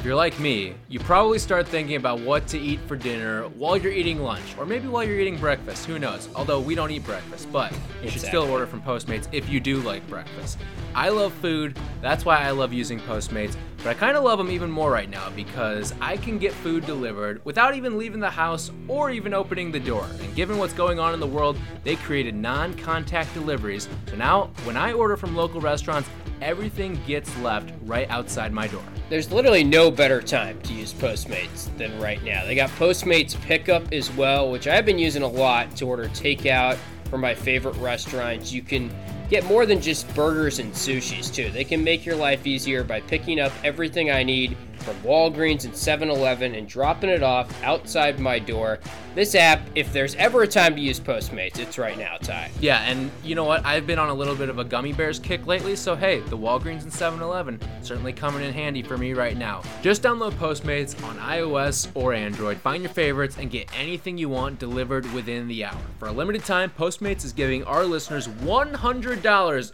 if 0.00 0.06
you're 0.06 0.14
like 0.14 0.40
me, 0.40 0.72
you 0.88 0.98
probably 0.98 1.38
start 1.38 1.68
thinking 1.68 1.96
about 1.96 2.20
what 2.20 2.46
to 2.46 2.58
eat 2.58 2.80
for 2.86 2.96
dinner 2.96 3.42
while 3.48 3.76
you're 3.76 3.92
eating 3.92 4.22
lunch, 4.22 4.56
or 4.56 4.64
maybe 4.64 4.88
while 4.88 5.04
you're 5.04 5.20
eating 5.20 5.36
breakfast. 5.36 5.84
Who 5.84 5.98
knows? 5.98 6.30
Although 6.34 6.58
we 6.58 6.74
don't 6.74 6.90
eat 6.90 7.04
breakfast, 7.04 7.52
but 7.52 7.70
you 7.70 7.76
exactly. 7.76 8.10
should 8.10 8.22
still 8.22 8.50
order 8.50 8.66
from 8.66 8.80
Postmates 8.80 9.28
if 9.30 9.50
you 9.50 9.60
do 9.60 9.82
like 9.82 10.08
breakfast. 10.08 10.56
I 10.94 11.10
love 11.10 11.34
food, 11.34 11.78
that's 12.00 12.24
why 12.24 12.38
I 12.38 12.50
love 12.50 12.72
using 12.72 12.98
Postmates, 13.00 13.58
but 13.76 13.88
I 13.88 13.92
kind 13.92 14.16
of 14.16 14.24
love 14.24 14.38
them 14.38 14.50
even 14.50 14.70
more 14.70 14.90
right 14.90 15.10
now 15.10 15.28
because 15.36 15.92
I 16.00 16.16
can 16.16 16.38
get 16.38 16.52
food 16.52 16.86
delivered 16.86 17.44
without 17.44 17.74
even 17.74 17.98
leaving 17.98 18.20
the 18.20 18.30
house 18.30 18.70
or 18.88 19.10
even 19.10 19.34
opening 19.34 19.70
the 19.70 19.80
door. 19.80 20.06
And 20.22 20.34
given 20.34 20.56
what's 20.56 20.72
going 20.72 20.98
on 20.98 21.12
in 21.12 21.20
the 21.20 21.26
world, 21.26 21.58
they 21.84 21.96
created 21.96 22.34
non 22.34 22.72
contact 22.72 23.34
deliveries. 23.34 23.86
So 24.08 24.16
now, 24.16 24.50
when 24.64 24.78
I 24.78 24.94
order 24.94 25.18
from 25.18 25.36
local 25.36 25.60
restaurants, 25.60 26.08
everything 26.42 27.00
gets 27.06 27.36
left 27.38 27.72
right 27.84 28.08
outside 28.10 28.52
my 28.52 28.66
door. 28.66 28.82
There's 29.08 29.30
literally 29.32 29.64
no 29.64 29.90
better 29.90 30.20
time 30.20 30.60
to 30.62 30.72
use 30.72 30.92
Postmates 30.92 31.76
than 31.76 31.98
right 32.00 32.22
now. 32.22 32.44
They 32.44 32.54
got 32.54 32.70
Postmates 32.70 33.40
pickup 33.42 33.92
as 33.92 34.10
well, 34.12 34.50
which 34.50 34.66
I've 34.66 34.86
been 34.86 34.98
using 34.98 35.22
a 35.22 35.28
lot 35.28 35.76
to 35.76 35.86
order 35.86 36.08
takeout 36.08 36.78
from 37.08 37.20
my 37.20 37.34
favorite 37.34 37.76
restaurants. 37.76 38.52
You 38.52 38.62
can 38.62 38.94
get 39.28 39.44
more 39.44 39.66
than 39.66 39.80
just 39.80 40.12
burgers 40.14 40.58
and 40.58 40.72
sushis, 40.72 41.32
too. 41.32 41.50
They 41.50 41.64
can 41.64 41.82
make 41.82 42.06
your 42.06 42.16
life 42.16 42.46
easier 42.46 42.84
by 42.84 43.00
picking 43.00 43.40
up 43.40 43.52
everything 43.64 44.10
I 44.10 44.22
need 44.22 44.56
from 44.80 44.96
Walgreens 44.96 45.64
and 45.64 45.74
7 45.74 46.10
Eleven 46.10 46.54
and 46.54 46.68
dropping 46.68 47.10
it 47.10 47.22
off 47.22 47.50
outside 47.62 48.18
my 48.18 48.38
door. 48.38 48.78
This 49.14 49.34
app, 49.34 49.60
if 49.74 49.92
there's 49.92 50.14
ever 50.16 50.42
a 50.42 50.46
time 50.46 50.76
to 50.76 50.80
use 50.80 51.00
Postmates, 51.00 51.58
it's 51.58 51.78
right 51.78 51.98
now, 51.98 52.16
Ty. 52.16 52.50
Yeah, 52.60 52.82
and 52.82 53.10
you 53.24 53.34
know 53.34 53.44
what? 53.44 53.64
I've 53.66 53.86
been 53.86 53.98
on 53.98 54.08
a 54.08 54.14
little 54.14 54.36
bit 54.36 54.48
of 54.48 54.58
a 54.58 54.64
gummy 54.64 54.92
bears 54.92 55.18
kick 55.18 55.46
lately, 55.46 55.74
so 55.74 55.96
hey, 55.96 56.20
the 56.20 56.38
Walgreens 56.38 56.82
and 56.82 56.92
7 56.92 57.20
Eleven 57.20 57.60
certainly 57.82 58.12
coming 58.12 58.44
in 58.44 58.52
handy 58.52 58.82
for 58.82 58.96
me 58.96 59.12
right 59.12 59.36
now. 59.36 59.62
Just 59.82 60.02
download 60.02 60.32
Postmates 60.32 61.02
on 61.04 61.16
iOS 61.18 61.88
or 61.94 62.12
Android, 62.14 62.58
find 62.58 62.82
your 62.82 62.92
favorites, 62.92 63.36
and 63.38 63.50
get 63.50 63.68
anything 63.76 64.16
you 64.16 64.28
want 64.28 64.58
delivered 64.58 65.10
within 65.12 65.48
the 65.48 65.64
hour. 65.64 65.78
For 65.98 66.08
a 66.08 66.12
limited 66.12 66.44
time, 66.44 66.70
Postmates 66.70 67.24
is 67.24 67.32
giving 67.32 67.64
our 67.64 67.84
listeners 67.84 68.28
$100 68.28 69.72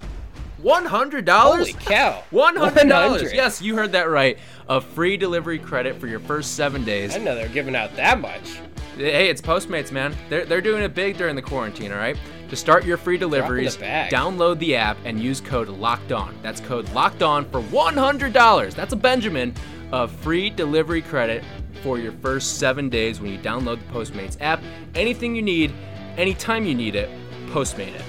one 0.62 0.84
hundred 0.84 1.24
dollars? 1.24 1.70
Holy 1.70 1.84
cow! 1.84 2.22
One 2.30 2.56
hundred 2.56 2.88
dollars. 2.88 3.32
Yes, 3.32 3.60
you 3.60 3.76
heard 3.76 3.92
that 3.92 4.08
right. 4.08 4.38
A 4.68 4.80
free 4.80 5.16
delivery 5.16 5.58
credit 5.58 6.00
for 6.00 6.06
your 6.06 6.20
first 6.20 6.54
seven 6.54 6.84
days. 6.84 7.14
I 7.14 7.18
know 7.18 7.34
they're 7.34 7.48
giving 7.48 7.76
out 7.76 7.94
that 7.96 8.20
much. 8.20 8.58
Hey, 8.96 9.28
it's 9.28 9.42
Postmates, 9.42 9.92
man. 9.92 10.14
They're 10.30 10.46
they're 10.46 10.60
doing 10.60 10.82
it 10.82 10.94
big 10.94 11.18
during 11.18 11.36
the 11.36 11.42
quarantine. 11.42 11.92
All 11.92 11.98
right. 11.98 12.16
To 12.48 12.54
start 12.56 12.84
your 12.84 12.96
free 12.96 13.18
deliveries, 13.18 13.76
download 13.76 14.60
the 14.60 14.76
app 14.76 14.96
and 15.04 15.20
use 15.20 15.40
code 15.40 15.68
Locked 15.68 16.12
On. 16.12 16.32
That's 16.42 16.60
code 16.60 16.88
Locked 16.92 17.22
On 17.22 17.44
for 17.50 17.60
one 17.60 17.94
hundred 17.94 18.32
dollars. 18.32 18.74
That's 18.74 18.92
a 18.92 18.96
Benjamin 18.96 19.52
of 19.92 20.12
free 20.12 20.50
delivery 20.50 21.02
credit 21.02 21.44
for 21.82 21.98
your 21.98 22.12
first 22.12 22.58
seven 22.58 22.88
days 22.88 23.20
when 23.20 23.32
you 23.32 23.38
download 23.38 23.80
the 23.80 23.92
Postmates 23.92 24.36
app. 24.40 24.62
Anything 24.94 25.34
you 25.34 25.42
need, 25.42 25.74
anytime 26.16 26.64
you 26.64 26.74
need 26.74 26.94
it, 26.94 27.10
Postmate 27.48 27.94
it. 27.94 28.02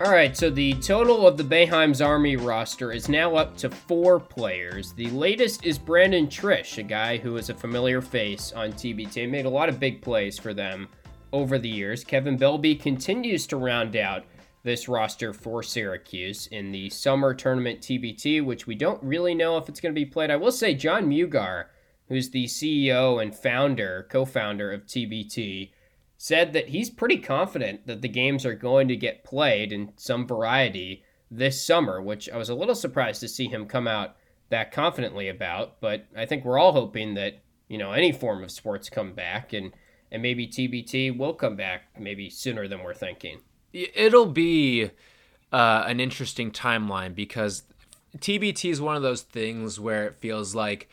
All 0.00 0.12
right, 0.12 0.36
so 0.36 0.48
the 0.48 0.74
total 0.74 1.26
of 1.26 1.36
the 1.36 1.42
Boeheim's 1.42 2.00
Army 2.00 2.36
roster 2.36 2.92
is 2.92 3.08
now 3.08 3.34
up 3.34 3.56
to 3.56 3.68
four 3.68 4.20
players. 4.20 4.92
The 4.92 5.10
latest 5.10 5.66
is 5.66 5.76
Brandon 5.76 6.28
Triche, 6.28 6.78
a 6.78 6.84
guy 6.84 7.16
who 7.16 7.36
is 7.36 7.50
a 7.50 7.54
familiar 7.54 8.00
face 8.00 8.52
on 8.52 8.72
TBT, 8.72 9.28
made 9.28 9.44
a 9.44 9.50
lot 9.50 9.68
of 9.68 9.80
big 9.80 10.00
plays 10.00 10.38
for 10.38 10.54
them 10.54 10.86
over 11.32 11.58
the 11.58 11.68
years. 11.68 12.04
Kevin 12.04 12.38
Belbey 12.38 12.80
continues 12.80 13.44
to 13.48 13.56
round 13.56 13.96
out 13.96 14.24
this 14.62 14.86
roster 14.86 15.32
for 15.32 15.64
Syracuse 15.64 16.46
in 16.46 16.70
the 16.70 16.88
summer 16.90 17.34
tournament 17.34 17.80
TBT, 17.80 18.44
which 18.44 18.68
we 18.68 18.76
don't 18.76 19.02
really 19.02 19.34
know 19.34 19.56
if 19.56 19.68
it's 19.68 19.80
going 19.80 19.92
to 19.92 20.00
be 20.00 20.06
played. 20.06 20.30
I 20.30 20.36
will 20.36 20.52
say 20.52 20.74
Jon 20.74 21.10
Mugar, 21.10 21.64
who's 22.06 22.30
the 22.30 22.44
CEO 22.44 23.20
and 23.20 23.34
founder, 23.34 24.06
co-founder 24.08 24.70
of 24.70 24.86
TBT, 24.86 25.70
said 26.18 26.52
that 26.52 26.68
he's 26.68 26.90
pretty 26.90 27.16
confident 27.16 27.86
that 27.86 28.02
the 28.02 28.08
games 28.08 28.44
are 28.44 28.54
going 28.54 28.88
to 28.88 28.96
get 28.96 29.22
played 29.22 29.72
in 29.72 29.92
some 29.96 30.26
variety 30.26 31.04
this 31.30 31.64
summer, 31.64 32.02
which 32.02 32.28
I 32.28 32.36
was 32.36 32.48
a 32.48 32.56
little 32.56 32.74
surprised 32.74 33.20
to 33.20 33.28
see 33.28 33.46
him 33.46 33.66
come 33.66 33.86
out 33.86 34.16
that 34.50 34.72
confidently 34.72 35.28
about. 35.28 35.80
But 35.80 36.06
I 36.16 36.26
think 36.26 36.44
we're 36.44 36.58
all 36.58 36.72
hoping 36.72 37.14
that, 37.14 37.38
you 37.68 37.78
know, 37.78 37.92
any 37.92 38.10
form 38.10 38.42
of 38.42 38.50
sports 38.50 38.90
come 38.90 39.12
back 39.12 39.52
and, 39.52 39.72
and 40.10 40.20
maybe 40.20 40.48
TBT 40.48 41.16
will 41.16 41.34
come 41.34 41.54
back 41.54 41.84
maybe 41.96 42.28
sooner 42.28 42.66
than 42.66 42.82
we're 42.82 42.94
thinking. 42.94 43.38
It'll 43.72 44.26
be 44.26 44.90
uh, 45.52 45.84
an 45.86 46.00
interesting 46.00 46.50
timeline 46.50 47.14
because 47.14 47.62
TBT 48.16 48.70
is 48.70 48.80
one 48.80 48.96
of 48.96 49.02
those 49.02 49.22
things 49.22 49.78
where 49.78 50.06
it 50.06 50.16
feels 50.16 50.52
like 50.52 50.88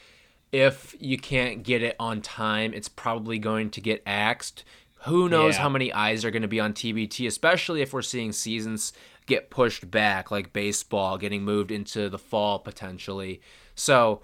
if 0.51 0.95
you 0.99 1.17
can't 1.17 1.63
get 1.63 1.81
it 1.81 1.95
on 1.99 2.21
time, 2.21 2.73
it's 2.75 2.89
probably 2.89 3.39
going 3.39 3.71
to 3.71 3.81
get 3.81 4.03
axed 4.05 4.63
who 5.05 5.29
knows 5.29 5.55
yeah. 5.55 5.61
how 5.61 5.69
many 5.69 5.93
eyes 5.93 6.25
are 6.25 6.31
going 6.31 6.41
to 6.41 6.47
be 6.47 6.59
on 6.59 6.73
TBT, 6.73 7.27
especially 7.27 7.81
if 7.81 7.93
we're 7.93 8.01
seeing 8.01 8.31
seasons 8.31 8.93
get 9.25 9.49
pushed 9.49 9.89
back, 9.89 10.31
like 10.31 10.53
baseball 10.53 11.17
getting 11.17 11.43
moved 11.43 11.71
into 11.71 12.09
the 12.09 12.19
fall 12.19 12.59
potentially. 12.59 13.41
So, 13.75 14.21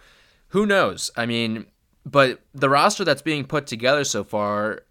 who 0.49 0.65
knows? 0.65 1.11
I 1.15 1.25
mean, 1.25 1.67
but 2.05 2.41
the 2.53 2.69
roster 2.69 3.03
that's 3.03 3.21
being 3.21 3.45
put 3.45 3.67
together 3.67 4.03
so 4.03 4.23
far, 4.23 4.81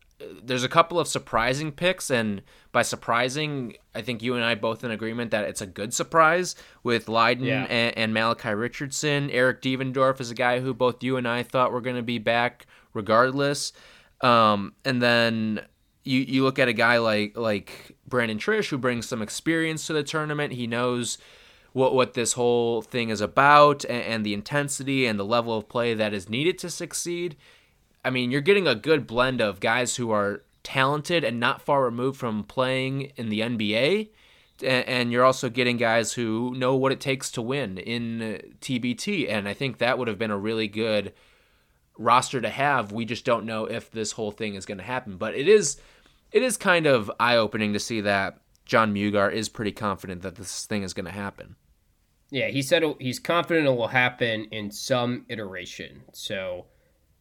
there's 0.43 0.65
a 0.65 0.69
couple 0.69 0.99
of 0.99 1.09
surprising 1.09 1.73
picks, 1.73 2.11
and 2.11 2.43
by 2.73 2.83
surprising, 2.83 3.75
I 3.95 4.03
think 4.03 4.23
you 4.23 4.35
and 4.35 4.45
I 4.45 4.55
both 4.55 4.85
in 4.85 4.91
agreement 4.91 5.31
that 5.33 5.49
it's 5.49 5.61
a 5.61 5.67
good 5.67 5.93
surprise 5.93 6.55
with 6.83 7.09
Lydon 7.09 7.47
yeah. 7.47 7.67
and, 7.69 7.97
and 7.97 8.15
Malachi 8.15 8.51
Richardson. 8.51 9.31
Eric 9.31 9.63
Devendorf 9.63 10.21
is 10.21 10.31
a 10.31 10.35
guy 10.35 10.61
who 10.61 10.73
both 10.75 11.03
you 11.03 11.17
and 11.17 11.27
I 11.27 11.43
thought 11.43 11.73
were 11.73 11.81
going 11.81 11.97
to 11.97 12.03
be 12.03 12.19
back 12.19 12.67
regardless. 12.95 13.73
Um, 14.21 14.75
and 14.85 15.01
then 15.01 15.63
you 16.05 16.21
you 16.21 16.43
look 16.43 16.59
at 16.59 16.69
a 16.69 16.73
guy 16.73 16.99
like 16.99 17.37
like 17.37 17.97
Brandon 18.07 18.39
Triche 18.39 18.71
who 18.71 18.79
brings 18.79 19.09
some 19.09 19.23
experience 19.23 19.87
to 19.87 19.93
the 19.93 20.03
tournament. 20.03 20.55
He 20.55 20.67
knows 20.67 21.19
what 21.73 21.95
what 21.95 22.15
this 22.15 22.35
whole 22.35 22.83
thing 22.83 23.11
is 23.11 23.21
about 23.21 23.85
and, 23.85 24.03
and, 24.03 24.27
the 24.27 24.35
intensity 24.35 25.07
and 25.07 25.19
the 25.19 25.25
level 25.25 25.57
of 25.57 25.69
play 25.69 25.95
that 25.95 26.13
is 26.13 26.29
needed 26.29 26.59
to 26.59 26.71
succeed. 26.71 27.37
I 28.05 28.11
mean, 28.11 28.31
you're 28.31 28.41
getting 28.41 28.67
a 28.67 28.75
good 28.75 29.07
blend 29.07 29.41
of 29.41 29.61
guys 29.61 29.97
who 29.97 30.11
are 30.11 30.43
talented 30.63 31.23
and 31.23 31.39
not 31.39 31.63
far 31.63 31.85
removed 31.85 32.19
from 32.19 32.45
playing 32.45 33.13
in 33.17 33.29
the 33.29 33.41
NBA. 33.41 34.09
And 34.63 35.11
you're 35.11 35.25
also 35.25 35.49
getting 35.49 35.79
guys 35.79 36.13
who 36.13 36.55
know 36.55 36.75
what 36.75 36.93
it 36.93 37.01
takes 37.01 37.31
to 37.33 37.43
win 37.43 37.79
in 37.79 38.43
TBT. 38.61 39.31
And 39.31 39.49
I 39.49 39.55
think 39.55 39.79
that 39.79 39.97
would 39.97 40.07
have 40.07 40.19
been 40.19 40.31
a 40.31 40.37
really 40.37 40.69
good 40.69 41.15
roster 42.01 42.41
to 42.41 42.49
have. 42.49 42.91
We 42.91 43.05
just 43.05 43.25
don't 43.25 43.45
know 43.45 43.67
if 43.67 43.91
this 43.91 44.13
whole 44.13 44.33
thing 44.33 44.55
is 44.55 44.67
going 44.67 44.79
to 44.79 44.85
happen. 44.85 45.17
But 45.17 45.35
it 45.35 45.47
is 45.47 45.77
it 46.33 46.43
is 46.43 46.57
kind 46.57 46.87
of 46.87 47.11
eye 47.21 47.37
opening 47.37 47.73
to 47.75 47.79
see 47.79 48.01
that 48.01 48.39
Jon 48.65 48.95
Mugar 48.95 49.33
is 49.33 49.49
pretty 49.49 49.73
confident 49.73 50.23
that 50.23 50.37
this 50.37 50.67
thing 50.67 50.83
is 50.83 50.95
going 50.95 51.07
to 51.07 51.13
happen. 51.13 51.57
Yeah, 52.31 52.49
he 52.49 52.63
said 52.63 52.83
he's 52.99 53.19
confident 53.19 53.67
it 53.67 53.71
will 53.71 53.89
happen 53.89 54.47
in 54.51 54.71
some 54.71 55.27
iteration. 55.29 56.03
So 56.13 56.67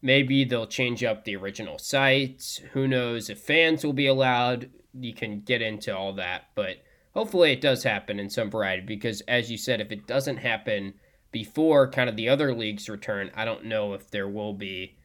maybe 0.01 0.45
they'll 0.45 0.67
change 0.67 1.03
up 1.03 1.25
the 1.25 1.35
original 1.35 1.77
sites. 1.77 2.61
Who 2.73 2.87
knows 2.87 3.29
if 3.29 3.39
fans 3.39 3.83
will 3.83 3.93
be 3.93 4.07
allowed? 4.07 4.69
You 4.93 5.13
can 5.13 5.41
get 5.41 5.61
into 5.61 5.95
all 5.95 6.13
that, 6.13 6.45
but 6.55 6.77
hopefully 7.13 7.51
it 7.51 7.61
does 7.61 7.83
happen 7.83 8.19
in 8.19 8.29
some 8.29 8.49
variety 8.49 8.83
because, 8.85 9.21
as 9.21 9.51
you 9.51 9.57
said, 9.57 9.81
if 9.81 9.91
it 9.91 10.07
doesn't 10.07 10.37
happen 10.37 10.93
before 11.31 11.89
kind 11.89 12.09
of 12.09 12.15
the 12.15 12.29
other 12.29 12.53
leagues 12.53 12.89
return, 12.89 13.31
I 13.35 13.45
don't 13.45 13.65
know 13.65 13.93
if 13.93 14.09
there 14.09 14.27
will 14.27 14.53
be 14.53 14.97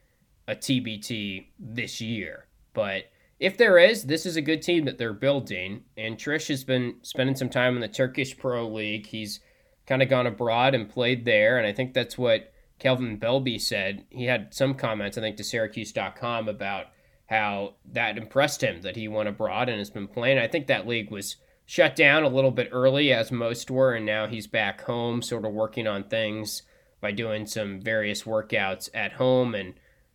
a 0.46 0.54
TBT 0.54 1.46
this 1.58 2.00
year. 2.00 2.46
But 2.72 3.10
if 3.38 3.56
there 3.56 3.78
is, 3.78 4.04
this 4.04 4.26
is 4.26 4.36
a 4.36 4.42
good 4.42 4.62
team 4.62 4.84
that 4.84 4.98
they're 4.98 5.12
building. 5.12 5.84
And 5.96 6.16
Triche 6.16 6.48
has 6.48 6.64
been 6.64 6.96
spending 7.02 7.36
some 7.36 7.50
time 7.50 7.74
in 7.74 7.80
the 7.80 7.88
Turkish 7.88 8.36
Pro 8.36 8.66
League. 8.68 9.06
He's 9.06 9.40
kind 9.86 10.02
of 10.02 10.08
gone 10.08 10.26
abroad 10.26 10.74
and 10.74 10.88
played 10.88 11.24
there. 11.24 11.58
And 11.58 11.66
I 11.66 11.72
think 11.72 11.92
that's 11.92 12.16
what 12.16 12.52
Kevin 12.78 13.18
Belbey 13.18 13.60
said. 13.60 14.04
He 14.10 14.24
had 14.24 14.54
some 14.54 14.74
comments, 14.74 15.18
I 15.18 15.20
think, 15.20 15.36
to 15.36 15.44
Syracuse.com 15.44 16.48
about 16.48 16.86
how 17.26 17.74
that 17.92 18.18
impressed 18.18 18.62
him 18.62 18.82
that 18.82 18.96
he 18.96 19.08
went 19.08 19.28
abroad 19.28 19.68
and 19.68 19.78
has 19.78 19.90
been 19.90 20.08
playing. 20.08 20.38
I 20.38 20.48
think 20.48 20.66
that 20.66 20.86
league 20.86 21.10
was 21.10 21.36
shut 21.66 21.96
down 21.96 22.22
a 22.22 22.28
little 22.28 22.50
bit 22.50 22.68
early, 22.72 23.12
as 23.12 23.32
most 23.32 23.70
were, 23.70 23.94
and 23.94 24.06
now 24.06 24.26
he's 24.26 24.46
back 24.46 24.82
home, 24.82 25.22
sort 25.22 25.44
of 25.44 25.52
working 25.52 25.86
on 25.86 26.04
things 26.04 26.62
by 27.00 27.12
doing 27.12 27.46
some 27.46 27.80
various 27.80 28.22
workouts 28.24 28.88
at 28.94 29.12
home. 29.12 29.54
And 29.54 29.74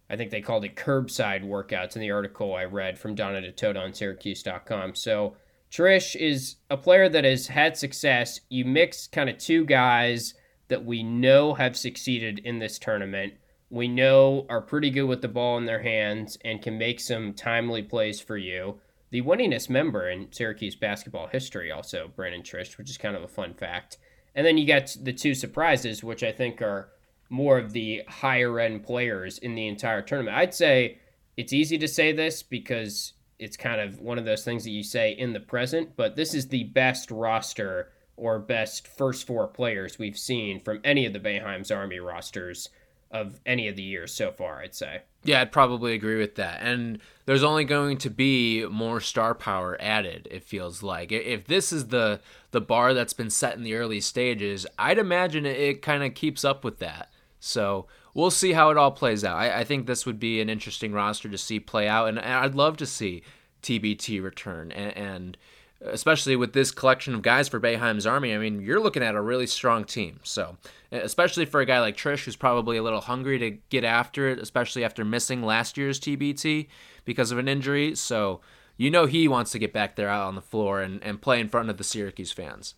I 0.09 0.15
think 0.15 0.31
they 0.31 0.41
called 0.41 0.65
it 0.65 0.75
curbside 0.75 1.43
workouts 1.43 1.95
in 1.95 2.01
the 2.01 2.11
article 2.11 2.55
I 2.55 2.65
read 2.65 2.97
from 2.97 3.15
Donna 3.15 3.41
Ditota 3.41 3.79
on 3.79 3.93
Syracuse.com. 3.93 4.95
So 4.95 5.35
Triche 5.71 6.15
is 6.15 6.55
a 6.69 6.77
player 6.77 7.09
that 7.09 7.25
has 7.25 7.47
had 7.47 7.77
success. 7.77 8.39
You 8.49 8.65
mix 8.65 9.07
kind 9.07 9.29
of 9.29 9.37
two 9.37 9.65
guys 9.65 10.33
that 10.67 10.85
we 10.85 11.03
know 11.03 11.53
have 11.55 11.77
succeeded 11.77 12.39
in 12.39 12.59
this 12.59 12.79
tournament. 12.79 13.33
We 13.69 13.87
know 13.87 14.47
are 14.49 14.61
pretty 14.61 14.89
good 14.89 15.03
with 15.03 15.21
the 15.21 15.27
ball 15.27 15.57
in 15.57 15.65
their 15.65 15.83
hands 15.83 16.37
and 16.43 16.61
can 16.61 16.77
make 16.77 16.99
some 16.99 17.33
timely 17.33 17.83
plays 17.83 18.19
for 18.19 18.37
you 18.37 18.79
the 19.11 19.21
winningest 19.21 19.69
member 19.69 20.09
in 20.09 20.31
Syracuse 20.31 20.75
basketball 20.75 21.27
history, 21.27 21.71
also 21.71 22.11
Brandon 22.15 22.41
Triche, 22.41 22.77
which 22.77 22.89
is 22.89 22.97
kind 22.97 23.15
of 23.15 23.23
a 23.23 23.27
fun 23.27 23.53
fact. 23.53 23.97
And 24.35 24.45
then 24.45 24.57
you 24.57 24.67
got 24.67 24.95
the 25.01 25.13
two 25.13 25.33
surprises, 25.33 26.03
which 26.03 26.23
I 26.23 26.31
think 26.31 26.61
are 26.61 26.89
more 27.29 27.57
of 27.57 27.73
the 27.73 28.03
higher 28.07 28.59
end 28.59 28.83
players 28.83 29.37
in 29.37 29.55
the 29.55 29.67
entire 29.67 30.01
tournament. 30.01 30.37
I'd 30.37 30.53
say 30.53 30.99
it's 31.37 31.53
easy 31.53 31.77
to 31.77 31.87
say 31.87 32.11
this 32.11 32.43
because 32.43 33.13
it's 33.39 33.57
kind 33.57 33.79
of 33.79 33.99
one 33.99 34.19
of 34.19 34.25
those 34.25 34.43
things 34.43 34.63
that 34.63 34.71
you 34.71 34.83
say 34.83 35.11
in 35.11 35.33
the 35.33 35.39
present, 35.39 35.95
but 35.95 36.15
this 36.15 36.33
is 36.33 36.47
the 36.47 36.65
best 36.65 37.09
roster 37.09 37.91
or 38.17 38.37
best 38.37 38.87
first 38.87 39.25
four 39.25 39.47
players 39.47 39.97
we've 39.97 40.17
seen 40.17 40.59
from 40.59 40.81
any 40.83 41.05
of 41.05 41.13
the 41.13 41.19
Boeheim's 41.19 41.71
Army 41.71 41.99
rosters 41.99 42.69
of 43.11 43.39
any 43.45 43.67
of 43.67 43.75
the 43.75 43.83
years 43.83 44.13
so 44.13 44.31
far, 44.31 44.61
I'd 44.61 44.75
say. 44.75 45.01
Yeah, 45.23 45.41
I'd 45.41 45.51
probably 45.51 45.93
agree 45.93 46.17
with 46.17 46.35
that. 46.35 46.61
And 46.61 46.99
there's 47.25 47.43
only 47.43 47.65
going 47.65 47.97
to 47.99 48.09
be 48.09 48.65
more 48.67 49.01
star 49.01 49.33
power 49.35 49.77
added, 49.79 50.27
it 50.31 50.43
feels 50.43 50.83
like. 50.83 51.11
If 51.11 51.47
this 51.47 51.73
is 51.73 51.87
the 51.87 52.21
the 52.51 52.61
bar 52.61 52.93
that's 52.93 53.13
been 53.13 53.29
set 53.29 53.55
in 53.55 53.63
the 53.63 53.75
early 53.75 54.01
stages, 54.01 54.65
I'd 54.77 54.97
imagine 54.97 55.45
it, 55.45 55.59
it 55.59 55.81
kind 55.81 56.03
of 56.03 56.13
keeps 56.13 56.43
up 56.43 56.63
with 56.63 56.79
that. 56.79 57.11
So 57.39 57.87
we'll 58.13 58.31
see 58.31 58.53
how 58.53 58.69
it 58.69 58.77
all 58.77 58.91
plays 58.91 59.23
out. 59.23 59.37
I, 59.37 59.59
I, 59.59 59.63
think 59.63 59.85
this 59.85 60.05
would 60.05 60.19
be 60.19 60.41
an 60.41 60.49
interesting 60.49 60.93
roster 60.93 61.29
to 61.29 61.37
see 61.37 61.59
play 61.59 61.87
out, 61.87 62.09
and, 62.09 62.17
and 62.17 62.33
I'd 62.33 62.55
love 62.55 62.77
to 62.77 62.85
see 62.85 63.23
TBT 63.61 64.21
return 64.21 64.71
and, 64.71 64.97
and 64.97 65.37
especially 65.81 66.35
with 66.35 66.53
this 66.53 66.71
collection 66.71 67.15
of 67.15 67.21
guys 67.21 67.47
for 67.47 67.59
Boeheim's 67.59 68.05
Army, 68.05 68.33
I 68.33 68.37
mean, 68.37 68.61
you're 68.61 68.79
looking 68.79 69.03
at 69.03 69.15
a 69.15 69.21
really 69.21 69.47
strong 69.47 69.85
team. 69.85 70.19
So, 70.23 70.57
especially 70.91 71.45
for 71.45 71.61
a 71.61 71.65
guy 71.65 71.79
like 71.79 71.95
Triche, 71.95 72.25
who's 72.25 72.35
probably 72.35 72.77
a 72.77 72.83
little 72.83 73.01
hungry 73.01 73.39
to 73.39 73.51
get 73.69 73.83
after 73.83 74.27
it, 74.27 74.39
especially 74.39 74.83
after 74.83 75.05
missing 75.05 75.43
last 75.43 75.77
year's 75.77 75.99
TBT 75.99 76.67
because 77.05 77.31
of 77.31 77.37
an 77.37 77.47
injury. 77.47 77.95
So, 77.95 78.41
you 78.77 78.91
know, 78.91 79.05
he 79.05 79.27
wants 79.27 79.51
to 79.51 79.59
get 79.59 79.73
back 79.73 79.95
there 79.95 80.09
out 80.09 80.27
on 80.27 80.35
the 80.35 80.41
floor 80.41 80.81
and, 80.81 81.03
and 81.03 81.21
play 81.21 81.39
in 81.39 81.49
front 81.49 81.69
of 81.69 81.77
the 81.77 81.83
Syracuse 81.83 82.31
fans. 82.31 82.75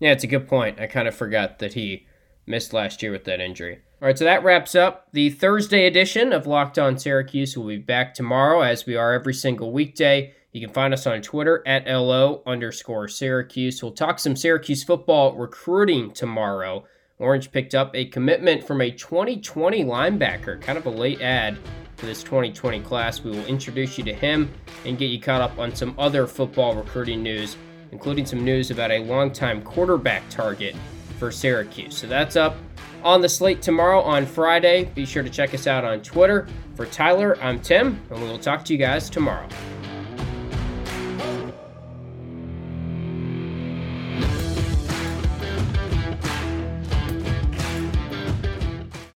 Yeah, 0.00 0.12
it's 0.12 0.24
a 0.24 0.28
good 0.28 0.48
point. 0.48 0.80
I 0.80 0.86
kind 0.86 1.06
of 1.06 1.14
forgot 1.14 1.58
that 1.60 1.74
he 1.74 2.06
missed 2.46 2.72
last 2.72 3.02
year 3.02 3.12
with 3.12 3.24
that 3.24 3.40
injury. 3.40 3.80
All 4.00 4.06
right, 4.06 4.18
so 4.18 4.24
that 4.24 4.42
wraps 4.42 4.74
up 4.74 5.06
the 5.12 5.30
Thursday 5.30 5.86
edition 5.86 6.32
of 6.32 6.46
Locked 6.46 6.78
On 6.78 6.98
Syracuse. 6.98 7.56
We'll 7.56 7.68
be 7.68 7.78
back 7.78 8.14
tomorrow, 8.14 8.62
as 8.62 8.84
we 8.84 8.96
are 8.96 9.12
every 9.12 9.34
single 9.34 9.72
weekday. 9.72 10.34
You 10.50 10.60
can 10.60 10.74
find 10.74 10.92
us 10.92 11.06
on 11.06 11.22
Twitter 11.22 11.62
at 11.66 11.86
LO 11.86 12.42
underscore 12.44 13.08
Syracuse. 13.08 13.82
We'll 13.82 13.92
talk 13.92 14.18
some 14.18 14.36
Syracuse 14.36 14.82
football 14.82 15.34
recruiting 15.34 16.10
tomorrow. 16.10 16.84
Orange 17.18 17.52
picked 17.52 17.74
up 17.74 17.94
a 17.94 18.06
commitment 18.06 18.66
from 18.66 18.80
a 18.80 18.90
2020 18.90 19.84
linebacker, 19.84 20.60
kind 20.60 20.76
of 20.76 20.86
a 20.86 20.90
late 20.90 21.22
add 21.22 21.56
for 21.96 22.06
this 22.06 22.24
2020 22.24 22.80
class. 22.80 23.22
We 23.22 23.30
will 23.30 23.46
introduce 23.46 23.96
you 23.96 24.04
to 24.04 24.12
him 24.12 24.52
and 24.84 24.98
get 24.98 25.06
you 25.06 25.20
caught 25.20 25.40
up 25.40 25.56
on 25.58 25.74
some 25.74 25.94
other 25.96 26.26
football 26.26 26.74
recruiting 26.74 27.22
news, 27.22 27.56
including 27.92 28.26
some 28.26 28.44
news 28.44 28.72
about 28.72 28.90
a 28.90 28.98
longtime 28.98 29.62
quarterback 29.62 30.28
target 30.28 30.74
for 31.22 31.30
Syracuse. 31.30 31.96
So 31.96 32.08
that's 32.08 32.34
up 32.34 32.56
on 33.04 33.20
the 33.20 33.28
slate 33.28 33.62
tomorrow 33.62 34.00
on 34.00 34.26
Friday. 34.26 34.86
Be 34.86 35.06
sure 35.06 35.22
to 35.22 35.30
check 35.30 35.54
us 35.54 35.68
out 35.68 35.84
on 35.84 36.02
Twitter. 36.02 36.48
For 36.74 36.84
Tyler, 36.84 37.40
I'm 37.40 37.60
Tim, 37.60 38.02
and 38.10 38.20
we 38.20 38.26
will 38.26 38.40
talk 38.40 38.64
to 38.64 38.72
you 38.72 38.78
guys 38.80 39.08
tomorrow. 39.08 39.46